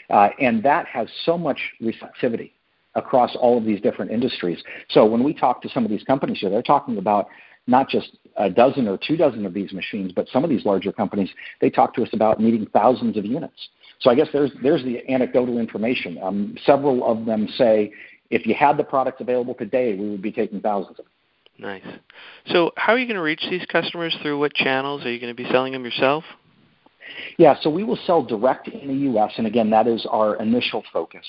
Uh, 0.10 0.30
and 0.40 0.64
that 0.64 0.88
has 0.88 1.08
so 1.24 1.38
much 1.38 1.60
receptivity 1.80 2.54
across 2.96 3.36
all 3.36 3.58
of 3.58 3.66
these 3.66 3.80
different 3.82 4.10
industries. 4.10 4.58
So 4.90 5.06
when 5.06 5.24
we 5.24 5.34
talk 5.34 5.62
to 5.62 5.70
some 5.70 5.86
of 5.86 5.92
these 5.92 6.04
companies 6.04 6.40
here, 6.40 6.50
they're 6.50 6.64
talking 6.64 6.98
about 6.98 7.28
not 7.68 7.90
just 7.90 8.18
a 8.38 8.50
dozen 8.50 8.88
or 8.88 8.98
two 8.98 9.18
dozen 9.18 9.46
of 9.46 9.54
these 9.54 9.72
machines, 9.74 10.12
but 10.12 10.28
some 10.30 10.44
of 10.44 10.50
these 10.50 10.66
larger 10.66 10.92
companies, 10.92 11.30
they 11.62 11.70
talk 11.70 11.94
to 11.96 12.04
us 12.04 12.10
about 12.14 12.40
needing 12.40 12.66
thousands 12.68 13.18
of 13.18 13.26
units. 13.26 13.70
So 14.00 14.10
I 14.10 14.16
guess 14.16 14.28
there's, 14.34 14.52
there's 14.62 14.84
the 14.84 15.08
anecdotal 15.10 15.58
information. 15.58 16.20
Um, 16.22 16.56
several 16.66 17.10
of 17.10 17.26
them 17.26 17.48
say, 17.58 17.92
if 18.30 18.46
you 18.46 18.54
had 18.54 18.78
the 18.78 18.84
product 18.84 19.22
available 19.22 19.54
today, 19.54 19.96
we 19.96 20.10
would 20.10 20.22
be 20.22 20.32
taking 20.32 20.60
thousands 20.60 21.00
of 21.00 21.06
them. 21.06 21.14
Nice. 21.58 21.84
So 22.48 22.72
how 22.76 22.94
are 22.94 22.98
you 22.98 23.06
going 23.06 23.16
to 23.16 23.22
reach 23.22 23.46
these 23.50 23.66
customers? 23.68 24.16
Through 24.22 24.40
what 24.40 24.54
channels? 24.54 25.06
Are 25.06 25.12
you 25.12 25.20
going 25.20 25.34
to 25.34 25.42
be 25.42 25.50
selling 25.50 25.72
them 25.72 25.86
yourself? 25.86 26.26
Yeah, 27.38 27.56
so 27.62 27.70
we 27.70 27.84
will 27.84 28.00
sell 28.06 28.24
direct 28.24 28.68
in 28.68 28.88
the 28.88 28.94
U.S., 29.12 29.32
and 29.38 29.48
again, 29.48 29.70
that 29.70 29.88
is 29.88 30.06
our 30.10 30.36
initial 30.42 30.84
focus. 30.92 31.26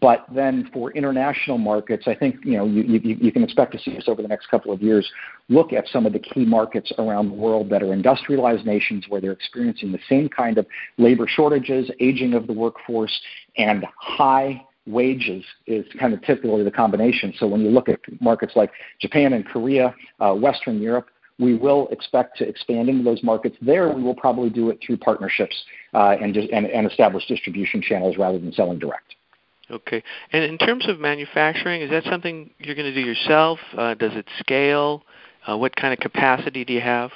But 0.00 0.24
then 0.32 0.70
for 0.72 0.92
international 0.92 1.58
markets, 1.58 2.04
I 2.06 2.14
think 2.14 2.36
you 2.44 2.56
know 2.56 2.64
you, 2.64 2.82
you, 2.82 3.16
you, 3.20 3.32
can 3.32 3.42
expect 3.42 3.72
to 3.72 3.78
see 3.78 3.96
us 3.96 4.04
over 4.06 4.22
the 4.22 4.28
next 4.28 4.46
couple 4.46 4.72
of 4.72 4.80
years 4.80 5.10
look 5.48 5.72
at 5.72 5.88
some 5.88 6.06
of 6.06 6.12
the 6.12 6.20
key 6.20 6.44
markets 6.44 6.92
around 6.98 7.28
the 7.28 7.34
world 7.34 7.70
that 7.70 7.82
are 7.82 7.92
industrialized 7.92 8.64
nations 8.64 9.06
where 9.08 9.20
they're 9.20 9.32
experiencing 9.32 9.90
the 9.90 9.98
same 10.08 10.28
kind 10.28 10.58
of 10.58 10.66
labor 10.96 11.26
shortages, 11.26 11.90
aging 11.98 12.34
of 12.34 12.46
the 12.46 12.52
workforce, 12.52 13.20
and 13.56 13.84
high 13.98 14.64
wages 14.86 15.44
is 15.66 15.84
kind 15.98 16.14
of 16.14 16.22
typically 16.22 16.62
the 16.62 16.70
combination. 16.70 17.34
So 17.36 17.48
when 17.48 17.60
you 17.60 17.70
look 17.70 17.88
at 17.88 17.98
markets 18.20 18.52
like 18.54 18.70
Japan 19.00 19.32
and 19.32 19.44
Korea, 19.44 19.92
uh, 20.20 20.34
Western 20.34 20.80
Europe, 20.80 21.08
we 21.40 21.54
will 21.54 21.88
expect 21.88 22.38
to 22.38 22.48
expand 22.48 22.88
into 22.88 23.02
those 23.02 23.22
markets. 23.24 23.56
There, 23.60 23.88
we 23.92 24.02
will 24.02 24.14
probably 24.14 24.50
do 24.50 24.70
it 24.70 24.78
through 24.86 24.98
partnerships 24.98 25.56
uh, 25.94 26.16
and, 26.20 26.36
and, 26.36 26.66
and 26.66 26.86
establish 26.88 27.26
distribution 27.26 27.82
channels 27.82 28.16
rather 28.18 28.38
than 28.38 28.52
selling 28.52 28.78
direct. 28.78 29.16
Okay. 29.70 30.02
And 30.32 30.44
in 30.44 30.58
terms 30.58 30.88
of 30.88 30.98
manufacturing, 30.98 31.82
is 31.82 31.90
that 31.90 32.04
something 32.04 32.50
you're 32.58 32.74
going 32.74 32.92
to 32.92 32.94
do 32.94 33.06
yourself? 33.06 33.58
Uh, 33.76 33.94
does 33.94 34.12
it 34.14 34.26
scale? 34.38 35.04
Uh, 35.46 35.56
what 35.56 35.74
kind 35.76 35.92
of 35.92 36.00
capacity 36.00 36.64
do 36.64 36.72
you 36.72 36.80
have? 36.80 37.10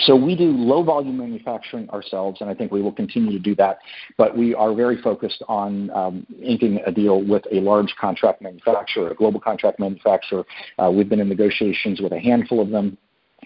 So 0.00 0.14
we 0.16 0.36
do 0.36 0.50
low 0.50 0.82
volume 0.82 1.16
manufacturing 1.18 1.88
ourselves, 1.90 2.40
and 2.40 2.50
I 2.50 2.54
think 2.54 2.72
we 2.72 2.82
will 2.82 2.92
continue 2.92 3.32
to 3.32 3.38
do 3.38 3.54
that. 3.56 3.78
But 4.18 4.36
we 4.36 4.54
are 4.54 4.74
very 4.74 5.00
focused 5.00 5.42
on 5.48 5.90
um, 5.90 6.26
inking 6.42 6.80
a 6.84 6.92
deal 6.92 7.22
with 7.22 7.44
a 7.52 7.60
large 7.60 7.94
contract 7.98 8.42
manufacturer, 8.42 9.10
a 9.10 9.14
global 9.14 9.40
contract 9.40 9.78
manufacturer. 9.78 10.44
Uh, 10.78 10.90
we've 10.90 11.08
been 11.08 11.20
in 11.20 11.28
negotiations 11.28 12.00
with 12.00 12.12
a 12.12 12.18
handful 12.18 12.60
of 12.60 12.70
them 12.70 12.98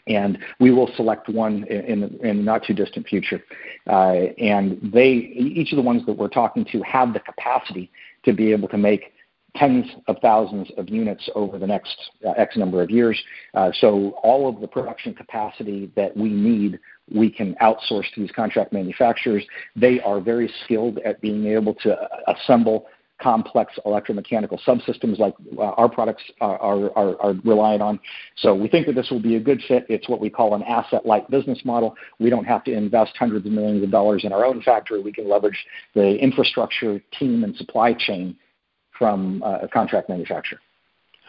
and 0.06 0.38
we 0.58 0.70
will 0.70 0.90
select 0.96 1.28
one 1.28 1.64
in, 1.64 2.18
in, 2.22 2.44
not 2.44 2.64
too 2.64 2.74
distant 2.74 3.06
future. 3.06 3.42
Uh, 3.88 4.26
and 4.38 4.78
they, 4.92 5.10
each 5.10 5.72
of 5.72 5.76
the 5.76 5.82
ones 5.82 6.04
that 6.06 6.14
we're 6.14 6.28
talking 6.28 6.64
to, 6.72 6.82
have 6.82 7.12
the 7.12 7.20
capacity 7.20 7.90
to 8.24 8.32
be 8.32 8.52
able 8.52 8.68
to 8.68 8.78
make 8.78 9.12
tens 9.54 9.86
of 10.08 10.16
thousands 10.22 10.70
of 10.78 10.88
units 10.88 11.28
over 11.34 11.58
the 11.58 11.66
next 11.66 11.96
uh, 12.26 12.30
X 12.30 12.56
number 12.56 12.82
of 12.82 12.90
years. 12.90 13.22
Uh, 13.54 13.70
so 13.80 14.14
all 14.22 14.48
of 14.48 14.60
the 14.60 14.66
production 14.66 15.12
capacity 15.14 15.90
that 15.94 16.16
we 16.16 16.30
need, 16.30 16.78
we 17.12 17.30
can 17.30 17.54
outsource 17.56 18.10
to 18.14 18.20
these 18.20 18.30
contract 18.32 18.72
manufacturers. 18.72 19.44
They 19.76 20.00
are 20.00 20.20
very 20.20 20.52
skilled 20.64 20.98
at 21.04 21.20
being 21.20 21.46
able 21.48 21.74
to 21.76 21.96
assemble 22.28 22.86
complex 23.22 23.72
electromechanical 23.86 24.58
subsystems 24.66 25.18
like 25.18 25.34
uh, 25.56 25.62
our 25.62 25.88
products 25.88 26.22
are, 26.40 26.58
are, 26.58 27.18
are, 27.20 27.34
relying 27.44 27.80
on. 27.80 28.00
So 28.36 28.54
we 28.54 28.68
think 28.68 28.86
that 28.86 28.94
this 28.94 29.10
will 29.10 29.20
be 29.22 29.36
a 29.36 29.40
good 29.40 29.62
fit. 29.68 29.86
It's 29.88 30.08
what 30.08 30.20
we 30.20 30.28
call 30.28 30.54
an 30.54 30.62
asset-light 30.64 31.30
business 31.30 31.60
model. 31.64 31.94
We 32.18 32.30
don't 32.30 32.44
have 32.44 32.64
to 32.64 32.72
invest 32.72 33.16
hundreds 33.16 33.46
of 33.46 33.52
millions 33.52 33.82
of 33.82 33.90
dollars 33.90 34.24
in 34.24 34.32
our 34.32 34.44
own 34.44 34.62
factory. 34.62 35.00
We 35.00 35.12
can 35.12 35.28
leverage 35.28 35.58
the 35.94 36.16
infrastructure, 36.16 37.00
team, 37.18 37.44
and 37.44 37.56
supply 37.56 37.94
chain 37.94 38.36
from 38.98 39.42
uh, 39.42 39.58
a 39.62 39.68
contract 39.68 40.08
manufacturer. 40.08 40.60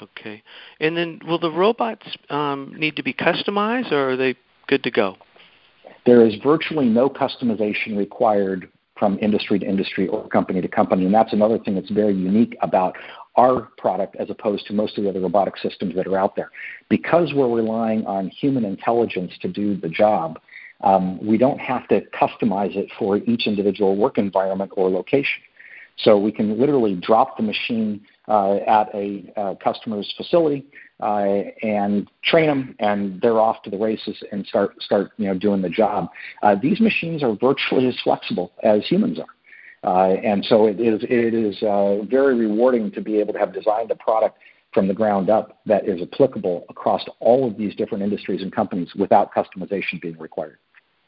Okay. 0.02 0.44
And 0.80 0.98
then 0.98 1.20
will 1.26 1.40
the 1.40 1.52
robots 1.52 2.06
um, 2.30 2.74
need 2.78 2.96
to 2.96 3.04
be 3.04 3.14
customized, 3.14 3.92
or 3.92 4.12
are 4.12 4.18
they 4.18 4.36
good 4.68 4.84
to 4.84 4.92
go? 4.92 5.18
There 6.06 6.26
is 6.26 6.36
virtually 6.44 6.88
no 6.88 7.10
customization 7.10 7.98
required 7.98 8.70
from 8.98 9.18
industry 9.20 9.60
to 9.60 9.66
industry 9.66 10.08
or 10.08 10.28
company 10.28 10.62
to 10.62 10.68
company. 10.68 11.06
And 11.06 11.14
that's 11.14 11.34
another 11.34 11.58
thing 11.58 11.76
that's 11.76 11.90
very 11.90 12.14
unique 12.14 12.56
about 12.62 12.96
our 13.36 13.70
product 13.78 14.16
as 14.18 14.30
opposed 14.30 14.68
to 14.68 14.74
most 14.74 14.98
of 14.98 15.04
the 15.04 15.10
other 15.10 15.20
robotic 15.20 15.58
systems 15.58 15.96
that 15.96 16.06
are 16.06 16.18
out 16.18 16.36
there. 16.36 16.52
Because 16.90 17.34
we're 17.34 17.54
relying 17.54 18.06
on 18.06 18.30
human 18.30 18.64
intelligence 18.66 19.32
to 19.42 19.48
do 19.48 19.76
the 19.76 19.90
job, 19.90 20.40
um, 20.82 21.26
we 21.26 21.38
don't 21.38 21.60
have 21.60 21.88
to 21.88 22.02
customize 22.20 22.76
it 22.76 22.90
for 23.00 23.18
each 23.18 23.48
individual 23.48 23.96
work 23.96 24.18
environment 24.18 24.72
or 24.76 24.90
location. 24.90 25.42
So 25.98 26.18
we 26.18 26.32
can 26.32 26.60
literally 26.60 26.96
drop 26.96 27.38
the 27.38 27.44
machine 27.44 28.02
uh, 28.28 28.56
at 28.68 28.94
a 28.94 29.32
uh, 29.36 29.56
customer's 29.64 30.12
facility 30.18 30.66
uh, 31.04 31.52
and 31.62 32.10
train 32.24 32.48
them, 32.48 32.76
and 32.80 33.22
they're 33.22 33.40
off 33.40 33.62
to 33.64 33.70
the 33.70 33.78
races 33.78 34.16
and 34.32 34.46
start 34.46 34.82
start 34.82 35.12
you 35.18 35.28
know 35.28 35.38
doing 35.38 35.62
the 35.62 35.70
job. 35.70 36.10
Uh, 36.42 36.56
these 36.62 36.80
machines 36.80 37.22
are 37.22 37.36
virtually 37.36 37.88
as 37.88 38.00
flexible 38.04 38.54
as 38.64 38.86
humans 38.88 39.20
are. 39.20 39.26
Uh, 39.84 40.14
and 40.24 40.46
so 40.46 40.66
it 40.66 40.80
is, 40.80 41.04
it 41.04 41.34
is 41.34 41.62
uh, 41.62 42.02
very 42.10 42.36
rewarding 42.36 42.90
to 42.90 43.02
be 43.02 43.20
able 43.20 43.34
to 43.34 43.40
have 43.40 43.54
designed 43.54 43.92
a 43.92 43.96
product 43.96 44.38
from 44.74 44.88
the 44.88 44.94
ground 44.94 45.30
up 45.30 45.60
that 45.66 45.88
is 45.88 46.02
applicable 46.02 46.66
across 46.70 47.04
all 47.20 47.46
of 47.46 47.58
these 47.58 47.76
different 47.76 48.02
industries 48.02 48.42
and 48.42 48.54
companies 48.54 48.90
without 48.96 49.34
customization 49.34 50.02
being 50.02 50.18
required. 50.18 50.58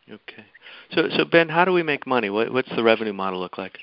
Okay. 0.10 0.44
So, 0.92 1.08
so 1.16 1.24
Ben, 1.24 1.48
how 1.48 1.64
do 1.64 1.72
we 1.72 1.84
make 1.84 2.06
money? 2.06 2.30
What, 2.30 2.52
what's 2.52 2.70
the 2.76 2.84
revenue 2.84 3.14
model 3.14 3.40
look 3.40 3.58
like? 3.58 3.80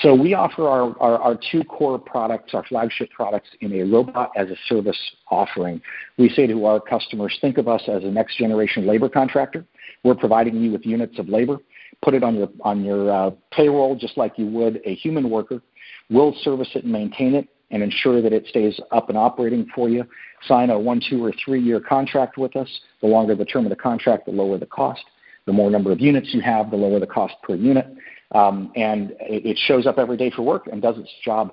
So 0.00 0.14
we 0.14 0.34
offer 0.34 0.68
our, 0.68 0.98
our, 1.00 1.18
our, 1.18 1.38
two 1.50 1.64
core 1.64 1.98
products, 1.98 2.54
our 2.54 2.64
flagship 2.64 3.10
products, 3.10 3.48
in 3.60 3.72
a 3.72 3.84
robot 3.84 4.32
as 4.36 4.48
a 4.48 4.56
service 4.68 4.98
offering. 5.30 5.80
We 6.18 6.28
say 6.28 6.46
to 6.46 6.64
our 6.66 6.80
customers, 6.80 7.36
think 7.40 7.58
of 7.58 7.68
us 7.68 7.82
as 7.88 8.04
a 8.04 8.10
next 8.10 8.38
generation 8.38 8.86
labor 8.86 9.08
contractor. 9.08 9.64
We're 10.04 10.14
providing 10.14 10.56
you 10.56 10.72
with 10.72 10.86
units 10.86 11.18
of 11.18 11.28
labor. 11.28 11.58
Put 12.02 12.14
it 12.14 12.24
on 12.24 12.36
your, 12.36 12.48
on 12.62 12.84
your 12.84 13.10
uh, 13.10 13.30
payroll 13.52 13.96
just 13.96 14.16
like 14.16 14.32
you 14.36 14.46
would 14.46 14.80
a 14.84 14.94
human 14.94 15.30
worker. 15.30 15.62
We'll 16.10 16.34
service 16.42 16.68
it 16.74 16.84
and 16.84 16.92
maintain 16.92 17.34
it 17.34 17.48
and 17.70 17.82
ensure 17.82 18.20
that 18.22 18.32
it 18.32 18.46
stays 18.48 18.78
up 18.90 19.08
and 19.08 19.16
operating 19.16 19.66
for 19.74 19.88
you. 19.88 20.04
Sign 20.46 20.70
a 20.70 20.78
one, 20.78 21.00
two, 21.08 21.24
or 21.24 21.32
three 21.44 21.60
year 21.60 21.80
contract 21.80 22.38
with 22.38 22.54
us. 22.56 22.68
The 23.00 23.06
longer 23.06 23.34
the 23.34 23.44
term 23.44 23.64
of 23.64 23.70
the 23.70 23.76
contract, 23.76 24.26
the 24.26 24.32
lower 24.32 24.58
the 24.58 24.66
cost. 24.66 25.02
The 25.46 25.52
more 25.52 25.70
number 25.70 25.90
of 25.90 26.00
units 26.00 26.32
you 26.32 26.40
have, 26.40 26.70
the 26.70 26.76
lower 26.76 27.00
the 27.00 27.06
cost 27.06 27.34
per 27.42 27.56
unit. 27.56 27.86
Um, 28.34 28.72
and 28.76 29.14
it, 29.20 29.58
shows 29.66 29.86
up 29.86 29.98
every 29.98 30.16
day 30.16 30.30
for 30.30 30.42
work 30.42 30.66
and 30.70 30.80
does 30.80 30.96
its 30.98 31.10
job 31.24 31.52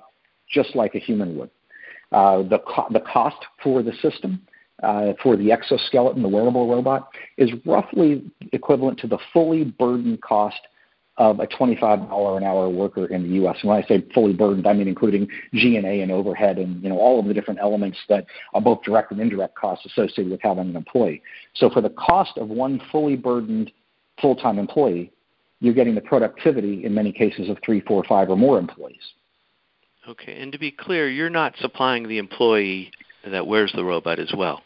just 0.49 0.75
like 0.75 0.95
a 0.95 0.99
human 0.99 1.37
would. 1.37 1.49
Uh, 2.11 2.43
the, 2.43 2.59
co- 2.59 2.87
the 2.91 3.01
cost 3.01 3.37
for 3.61 3.83
the 3.83 3.91
system, 4.01 4.41
uh, 4.81 5.13
for 5.21 5.35
the 5.35 5.51
exoskeleton, 5.51 6.21
the 6.21 6.29
wearable 6.29 6.69
robot, 6.69 7.09
is 7.37 7.51
roughly 7.65 8.23
equivalent 8.53 8.97
to 8.99 9.07
the 9.07 9.17
fully 9.33 9.65
burdened 9.65 10.21
cost 10.21 10.59
of 11.19 11.41
a 11.41 11.47
$25 11.47 12.37
an 12.37 12.43
hour 12.43 12.69
worker 12.69 13.05
in 13.07 13.23
the 13.23 13.29
U.S. 13.35 13.57
And 13.61 13.69
when 13.69 13.83
I 13.83 13.85
say 13.87 14.05
fully 14.13 14.31
burdened, 14.31 14.65
I 14.65 14.71
mean 14.71 14.87
including 14.87 15.27
G&A 15.53 16.01
and 16.01 16.11
overhead 16.11 16.57
and 16.57 16.81
you 16.81 16.87
know 16.87 16.97
all 16.97 17.19
of 17.19 17.25
the 17.25 17.33
different 17.33 17.59
elements 17.59 17.97
that 18.07 18.25
are 18.53 18.61
both 18.61 18.81
direct 18.83 19.11
and 19.11 19.19
indirect 19.19 19.55
costs 19.55 19.85
associated 19.85 20.31
with 20.31 20.41
having 20.41 20.69
an 20.69 20.75
employee. 20.77 21.21
So 21.55 21.69
for 21.69 21.81
the 21.81 21.89
cost 21.89 22.37
of 22.37 22.47
one 22.47 22.81
fully 22.89 23.17
burdened 23.17 23.69
full-time 24.21 24.57
employee, 24.57 25.11
you're 25.59 25.73
getting 25.73 25.95
the 25.95 26.01
productivity 26.01 26.85
in 26.85 26.93
many 26.93 27.11
cases 27.11 27.49
of 27.49 27.57
three, 27.63 27.81
four, 27.81 28.03
five, 28.07 28.29
or 28.29 28.37
more 28.37 28.57
employees. 28.57 29.13
Okay, 30.07 30.41
and 30.41 30.51
to 30.51 30.59
be 30.59 30.71
clear, 30.71 31.09
you're 31.09 31.29
not 31.29 31.53
supplying 31.59 32.07
the 32.07 32.17
employee 32.17 32.91
that 33.29 33.45
wears 33.45 33.71
the 33.75 33.83
robot 33.83 34.19
as 34.19 34.31
well. 34.35 34.61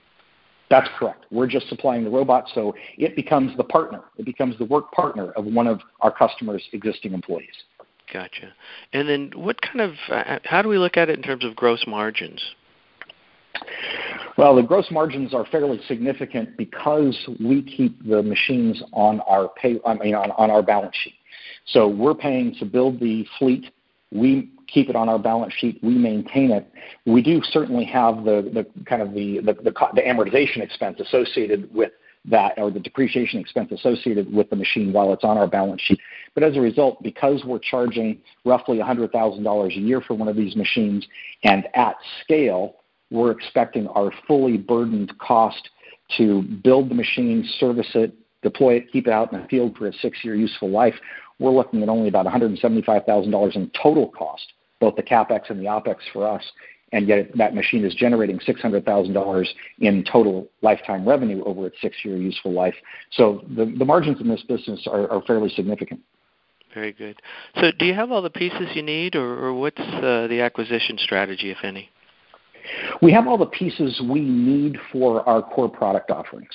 That's 0.69 0.89
correct. 0.97 1.25
We're 1.31 1.47
just 1.47 1.67
supplying 1.69 2.03
the 2.03 2.09
robot, 2.09 2.45
so 2.53 2.73
it 2.97 3.15
becomes 3.15 3.55
the 3.57 3.63
partner. 3.63 4.01
It 4.17 4.25
becomes 4.25 4.57
the 4.57 4.65
work 4.65 4.91
partner 4.91 5.31
of 5.31 5.45
one 5.45 5.67
of 5.67 5.81
our 6.01 6.11
customers' 6.11 6.63
existing 6.71 7.13
employees. 7.13 7.53
Gotcha. 8.11 8.53
And 8.93 9.07
then, 9.09 9.31
what 9.35 9.61
kind 9.61 9.81
of? 9.81 9.93
Uh, 10.09 10.39
how 10.45 10.61
do 10.61 10.69
we 10.69 10.77
look 10.77 10.97
at 10.97 11.09
it 11.09 11.17
in 11.17 11.23
terms 11.23 11.43
of 11.43 11.55
gross 11.55 11.85
margins? 11.87 12.41
Well, 14.37 14.55
the 14.55 14.63
gross 14.63 14.89
margins 14.89 15.33
are 15.33 15.45
fairly 15.45 15.79
significant 15.87 16.57
because 16.57 17.17
we 17.39 17.61
keep 17.61 18.03
the 18.07 18.23
machines 18.23 18.81
on 18.91 19.19
our 19.21 19.49
pay, 19.49 19.79
I 19.85 19.93
mean, 19.93 20.15
on, 20.15 20.31
on 20.31 20.49
our 20.49 20.63
balance 20.63 20.95
sheet. 21.03 21.13
So 21.67 21.87
we're 21.87 22.15
paying 22.15 22.55
to 22.59 22.65
build 22.65 22.99
the 22.99 23.25
fleet. 23.37 23.71
We 24.11 24.51
keep 24.67 24.89
it 24.89 24.95
on 24.95 25.07
our 25.07 25.19
balance 25.19 25.53
sheet. 25.53 25.79
We 25.83 25.95
maintain 25.95 26.51
it. 26.51 26.71
We 27.05 27.21
do 27.21 27.41
certainly 27.43 27.85
have 27.85 28.23
the, 28.23 28.49
the 28.53 28.65
kind 28.85 29.01
of 29.01 29.13
the, 29.13 29.39
the, 29.39 29.53
the, 29.53 29.71
the 29.71 30.01
amortization 30.01 30.61
expense 30.61 30.99
associated 30.99 31.73
with 31.73 31.91
that 32.25 32.53
or 32.57 32.71
the 32.71 32.79
depreciation 32.79 33.39
expense 33.39 33.71
associated 33.71 34.33
with 34.33 34.49
the 34.49 34.55
machine 34.55 34.93
while 34.93 35.11
it's 35.13 35.23
on 35.23 35.37
our 35.37 35.47
balance 35.47 35.81
sheet. 35.81 35.99
But 36.33 36.43
as 36.43 36.55
a 36.55 36.61
result, 36.61 37.03
because 37.03 37.43
we're 37.45 37.59
charging 37.59 38.19
roughly 38.45 38.77
$100,000 38.77 39.67
a 39.67 39.79
year 39.79 40.01
for 40.01 40.13
one 40.13 40.27
of 40.27 40.35
these 40.35 40.55
machines 40.55 41.05
and 41.43 41.67
at 41.75 41.95
scale, 42.23 42.77
we're 43.13 43.31
expecting 43.31 43.87
our 43.87 44.11
fully 44.27 44.57
burdened 44.57 45.17
cost 45.19 45.69
to 46.17 46.41
build 46.41 46.89
the 46.89 46.95
machine, 46.95 47.47
service 47.59 47.87
it, 47.95 48.13
deploy 48.41 48.73
it, 48.75 48.91
keep 48.91 49.07
it 49.07 49.13
out 49.13 49.31
in 49.31 49.41
the 49.41 49.47
field 49.47 49.77
for 49.77 49.87
a 49.87 49.93
six-year 49.93 50.35
useful 50.35 50.69
life 50.69 50.95
we're 51.39 51.51
looking 51.51 51.83
at 51.83 51.89
only 51.89 52.07
about 52.07 52.25
$175,000 52.25 53.55
in 53.55 53.71
total 53.81 54.09
cost, 54.09 54.53
both 54.79 54.95
the 54.95 55.03
capex 55.03 55.49
and 55.49 55.59
the 55.59 55.65
opex 55.65 55.97
for 56.11 56.27
us, 56.27 56.43
and 56.91 57.07
yet 57.07 57.35
that 57.37 57.55
machine 57.55 57.83
is 57.83 57.95
generating 57.95 58.39
$600,000 58.39 59.45
in 59.79 60.03
total 60.03 60.47
lifetime 60.61 61.07
revenue 61.07 61.43
over 61.43 61.67
its 61.67 61.75
six-year 61.81 62.17
useful 62.17 62.53
life. 62.53 62.75
So 63.11 63.43
the, 63.55 63.73
the 63.77 63.85
margins 63.85 64.21
in 64.21 64.27
this 64.27 64.43
business 64.43 64.87
are, 64.87 65.09
are 65.11 65.21
fairly 65.23 65.49
significant. 65.49 66.01
Very 66.73 66.93
good. 66.93 67.21
So, 67.61 67.71
do 67.77 67.85
you 67.85 67.93
have 67.93 68.11
all 68.11 68.23
the 68.23 68.31
pieces 68.31 68.69
you 68.73 68.81
need, 68.81 69.15
or, 69.15 69.37
or 69.37 69.53
what's 69.53 69.79
uh, 69.79 70.25
the 70.27 70.41
acquisition 70.41 70.97
strategy, 70.97 71.51
if 71.51 71.59
any? 71.63 71.91
We 73.01 73.11
have 73.11 73.27
all 73.27 73.37
the 73.37 73.45
pieces 73.45 74.01
we 74.09 74.21
need 74.21 74.77
for 74.91 75.27
our 75.27 75.41
core 75.41 75.69
product 75.69 76.11
offerings. 76.11 76.53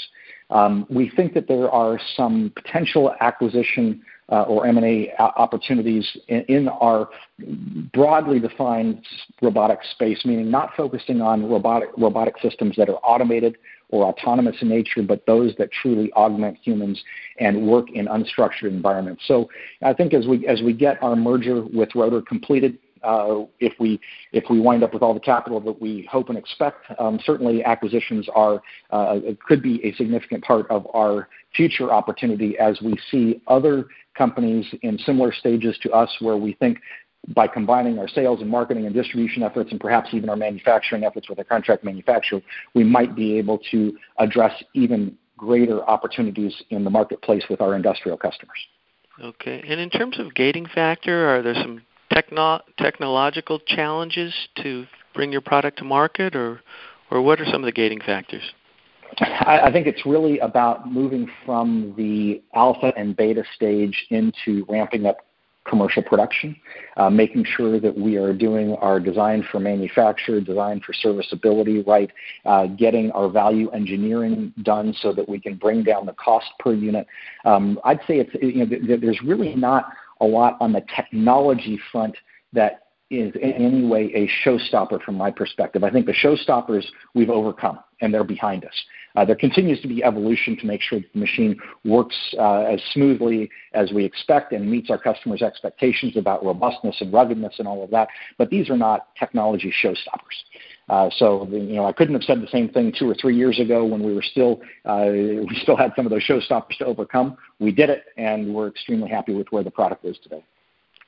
Um, 0.51 0.87
we 0.89 1.11
think 1.11 1.35
that 1.35 1.47
there 1.47 1.71
are 1.71 2.01
some 2.17 2.53
potential 2.55 3.15
acquisition 3.21 4.03
uh, 4.31 4.43
or 4.43 4.67
M&A 4.67 5.13
opportunities 5.19 6.07
in 6.29 6.69
our 6.69 7.09
broadly 7.95 8.39
defined 8.39 9.05
robotic 9.41 9.79
space, 9.93 10.25
meaning 10.25 10.51
not 10.51 10.71
focusing 10.77 11.23
on 11.23 11.49
robotic 11.49 11.89
robotic 11.97 12.35
systems 12.43 12.77
that 12.77 12.89
are 12.91 12.97
automated 12.97 13.57
or 13.91 14.05
autonomous 14.05 14.57
in 14.61 14.69
nature, 14.69 15.03
but 15.03 15.25
those 15.25 15.55
that 15.57 15.71
truly 15.73 16.13
augment 16.13 16.59
humans 16.63 17.03
and 17.39 17.67
work 17.67 17.91
in 17.95 18.07
unstructured 18.07 18.69
environments. 18.69 19.23
So 19.27 19.49
I 19.83 19.95
think 19.95 20.13
as 20.13 20.27
we 20.27 20.47
as 20.47 20.61
we 20.61 20.75
get 20.75 21.03
our 21.03 21.17
merger 21.17 21.63
with 21.65 21.95
Rotor 21.95 22.21
completed, 22.21 22.73
uh, 22.73 22.88
if 23.59 23.73
we 23.79 24.01
if 24.33 24.45
we 24.51 24.61
wind 24.61 24.83
up 24.83 24.93
with 24.93 25.03
all 25.03 25.15
the 25.15 25.21
capital 25.21 25.61
that 25.61 25.81
we 25.81 26.09
hope 26.11 26.29
and 26.29 26.39
expect, 26.39 26.87
um, 26.99 27.19
certainly 27.25 27.65
acquisitions 27.65 28.29
are 28.35 28.63
uh, 28.91 29.19
could 29.47 29.63
be 29.63 29.85
a 29.85 29.95
significant 29.95 30.45
part 30.45 30.71
of 30.71 30.87
our 30.95 31.29
future 31.55 31.91
opportunity 31.91 32.59
as 32.59 32.81
we 32.83 32.99
see 33.11 33.41
other 33.47 33.87
companies 34.17 34.67
in 34.83 34.99
similar 34.99 35.33
stages 35.33 35.79
to 35.83 35.91
us 35.93 36.11
where 36.21 36.37
we 36.37 36.53
think 36.55 36.79
by 37.35 37.47
combining 37.47 37.99
our 37.99 38.09
sales 38.09 38.41
and 38.41 38.51
marketing 38.51 38.87
and 38.87 38.95
distribution 38.95 39.43
efforts 39.43 39.71
and 39.71 39.81
perhaps 39.81 40.11
even 40.13 40.29
our 40.29 40.37
manufacturing 40.37 41.05
efforts 41.05 41.29
with 41.29 41.39
a 41.39 41.45
contract 41.45 41.85
manufacturer, 41.85 42.41
we 42.75 42.85
might 42.85 43.15
be 43.15 43.37
able 43.39 43.59
to 43.71 43.97
address 44.19 44.53
even 44.75 45.17
greater 45.37 45.83
opportunities 45.89 46.55
in 46.71 46.85
the 46.85 46.91
marketplace 46.91 47.45
with 47.51 47.61
our 47.61 47.75
industrial 47.75 48.17
customers. 48.17 48.59
Okay. 49.23 49.65
And 49.67 49.81
in 49.81 49.91
terms 49.91 50.19
of 50.19 50.35
gating 50.35 50.67
factor, 50.67 51.29
are 51.29 51.43
there 51.43 51.55
some 51.55 51.83
techno- 52.11 52.63
technological 52.79 53.61
challenges 53.61 54.35
to 54.63 54.87
bring 55.15 55.33
your 55.33 55.41
product 55.41 55.79
to 55.79 55.85
market, 55.85 56.37
or, 56.37 56.61
or 57.11 57.23
what 57.23 57.41
are 57.41 57.47
some 57.47 57.63
of 57.63 57.67
the 57.67 57.73
gating 57.73 58.01
factors? 58.01 58.43
I, 59.21 59.71
think 59.73 59.87
it's 59.87 60.05
really 60.05 60.39
about 60.39 60.93
moving 60.93 61.31
from 61.47 61.95
the 61.97 62.43
alpha 62.55 62.93
and 62.97 63.17
beta 63.17 63.43
stage 63.55 64.07
into 64.11 64.67
ramping 64.69 65.07
up 65.07 65.19
commercial 65.69 66.03
production, 66.03 66.57
uh, 66.97 67.11
making 67.11 67.45
sure 67.45 67.79
that 67.79 67.97
we 67.97 68.17
are 68.17 68.33
doing 68.33 68.75
our 68.77 68.99
design 68.99 69.47
for 69.51 69.61
manufacture, 69.61 70.41
design 70.41 70.81
for 70.85 70.93
serviceability 70.93 71.83
right, 71.83 72.11
uh, 72.47 72.67
getting 72.67 73.11
our 73.13 73.29
value 73.29 73.69
engineering 73.71 74.53
done 74.63 74.95
so 75.01 75.13
that 75.13 75.29
we 75.29 75.39
can 75.39 75.57
bring 75.57 75.83
down 75.83 76.07
the 76.07 76.15
cost 76.15 76.47
per 76.59 76.73
unit. 76.73 77.07
Um, 77.45 77.79
I'd 77.85 78.01
say 78.07 78.19
it's 78.19 78.31
you 78.41 78.65
know 78.65 78.97
there's 78.99 79.21
really 79.23 79.55
not 79.55 79.93
a 80.21 80.25
lot 80.25 80.57
on 80.61 80.73
the 80.73 80.85
technology 80.95 81.79
front 81.93 82.17
that 82.53 82.83
is 83.11 83.35
in 83.37 83.53
any 83.53 83.85
way 83.87 84.13
a 84.15 84.29
showstopper 84.45 85.03
from 85.03 85.15
my 85.15 85.31
perspective. 85.31 85.83
I 85.83 85.91
think 85.91 86.07
the 86.07 86.13
showstoppers 86.13 86.85
we've 87.15 87.31
overcome 87.31 87.79
and 88.01 88.13
they're 88.13 88.25
behind 88.25 88.65
us. 88.65 88.85
Uh, 89.19 89.25
there 89.25 89.35
continues 89.35 89.81
to 89.81 89.89
be 89.89 90.05
evolution 90.05 90.57
to 90.57 90.65
make 90.65 90.81
sure 90.81 91.01
the 91.01 91.19
machine 91.19 91.59
works 91.85 92.15
uh, 92.39 92.61
as 92.61 92.81
smoothly 92.93 93.51
as 93.75 93.91
we 93.93 94.05
expect 94.05 94.53
and 94.53 94.71
meets 94.71 94.91
our 94.91 94.99
customers' 94.99 95.43
expectations 95.43 96.17
about 96.17 96.45
robustness 96.45 96.97
and 97.01 97.13
ruggedness 97.13 97.53
and 97.59 97.67
all 97.67 97.83
of 97.83 97.91
that. 97.91 98.07
But 98.37 98.49
these 98.49 98.71
are 98.71 98.77
not 98.77 99.09
technology 99.17 99.75
showstoppers. 99.83 100.37
Uh, 100.89 101.11
so 101.17 101.49
you 101.51 101.75
know, 101.75 101.85
I 101.85 101.93
couldn't 101.93 102.15
have 102.15 102.23
said 102.23 102.41
the 102.41 102.47
same 102.47 102.69
thing 102.69 102.93
two 102.97 103.11
or 103.11 103.15
three 103.15 103.37
years 103.37 103.59
ago 103.59 103.85
when 103.85 104.05
we 104.05 104.15
were 104.15 104.23
still 104.23 104.61
uh, 104.85 105.07
we 105.11 105.59
still 105.63 105.77
had 105.77 105.91
some 105.97 106.07
of 106.07 106.11
those 106.11 106.23
showstoppers 106.23 106.79
to 106.79 106.87
overcome. 106.87 107.37
We 107.59 107.73
did 107.73 107.91
it, 107.91 108.05
and 108.17 108.55
we're 108.55 108.69
extremely 108.69 109.11
happy 109.11 109.35
with 109.35 109.49
where 109.51 109.65
the 109.65 109.71
product 109.73 110.05
is 110.05 110.17
today. 110.23 110.45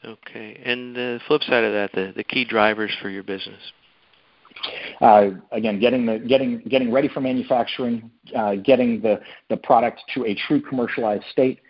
Okay, 0.04 0.60
and 0.64 0.96
the 0.96 1.20
flip 1.28 1.42
side 1.42 1.62
of 1.62 1.72
that, 1.74 1.92
the, 1.92 2.12
the 2.16 2.24
key 2.24 2.44
drivers 2.44 2.90
for 3.00 3.08
your 3.08 3.22
business. 3.22 3.60
Uh, 5.00 5.30
again, 5.52 5.80
getting 5.80 6.06
the 6.06 6.18
getting 6.18 6.58
getting 6.68 6.92
ready 6.92 7.08
for 7.08 7.20
manufacturing, 7.20 8.10
uh, 8.36 8.56
getting 8.56 9.00
the 9.00 9.20
the 9.48 9.56
product 9.56 10.00
to 10.14 10.24
a 10.26 10.34
true 10.34 10.60
commercialized 10.60 11.24
state, 11.30 11.60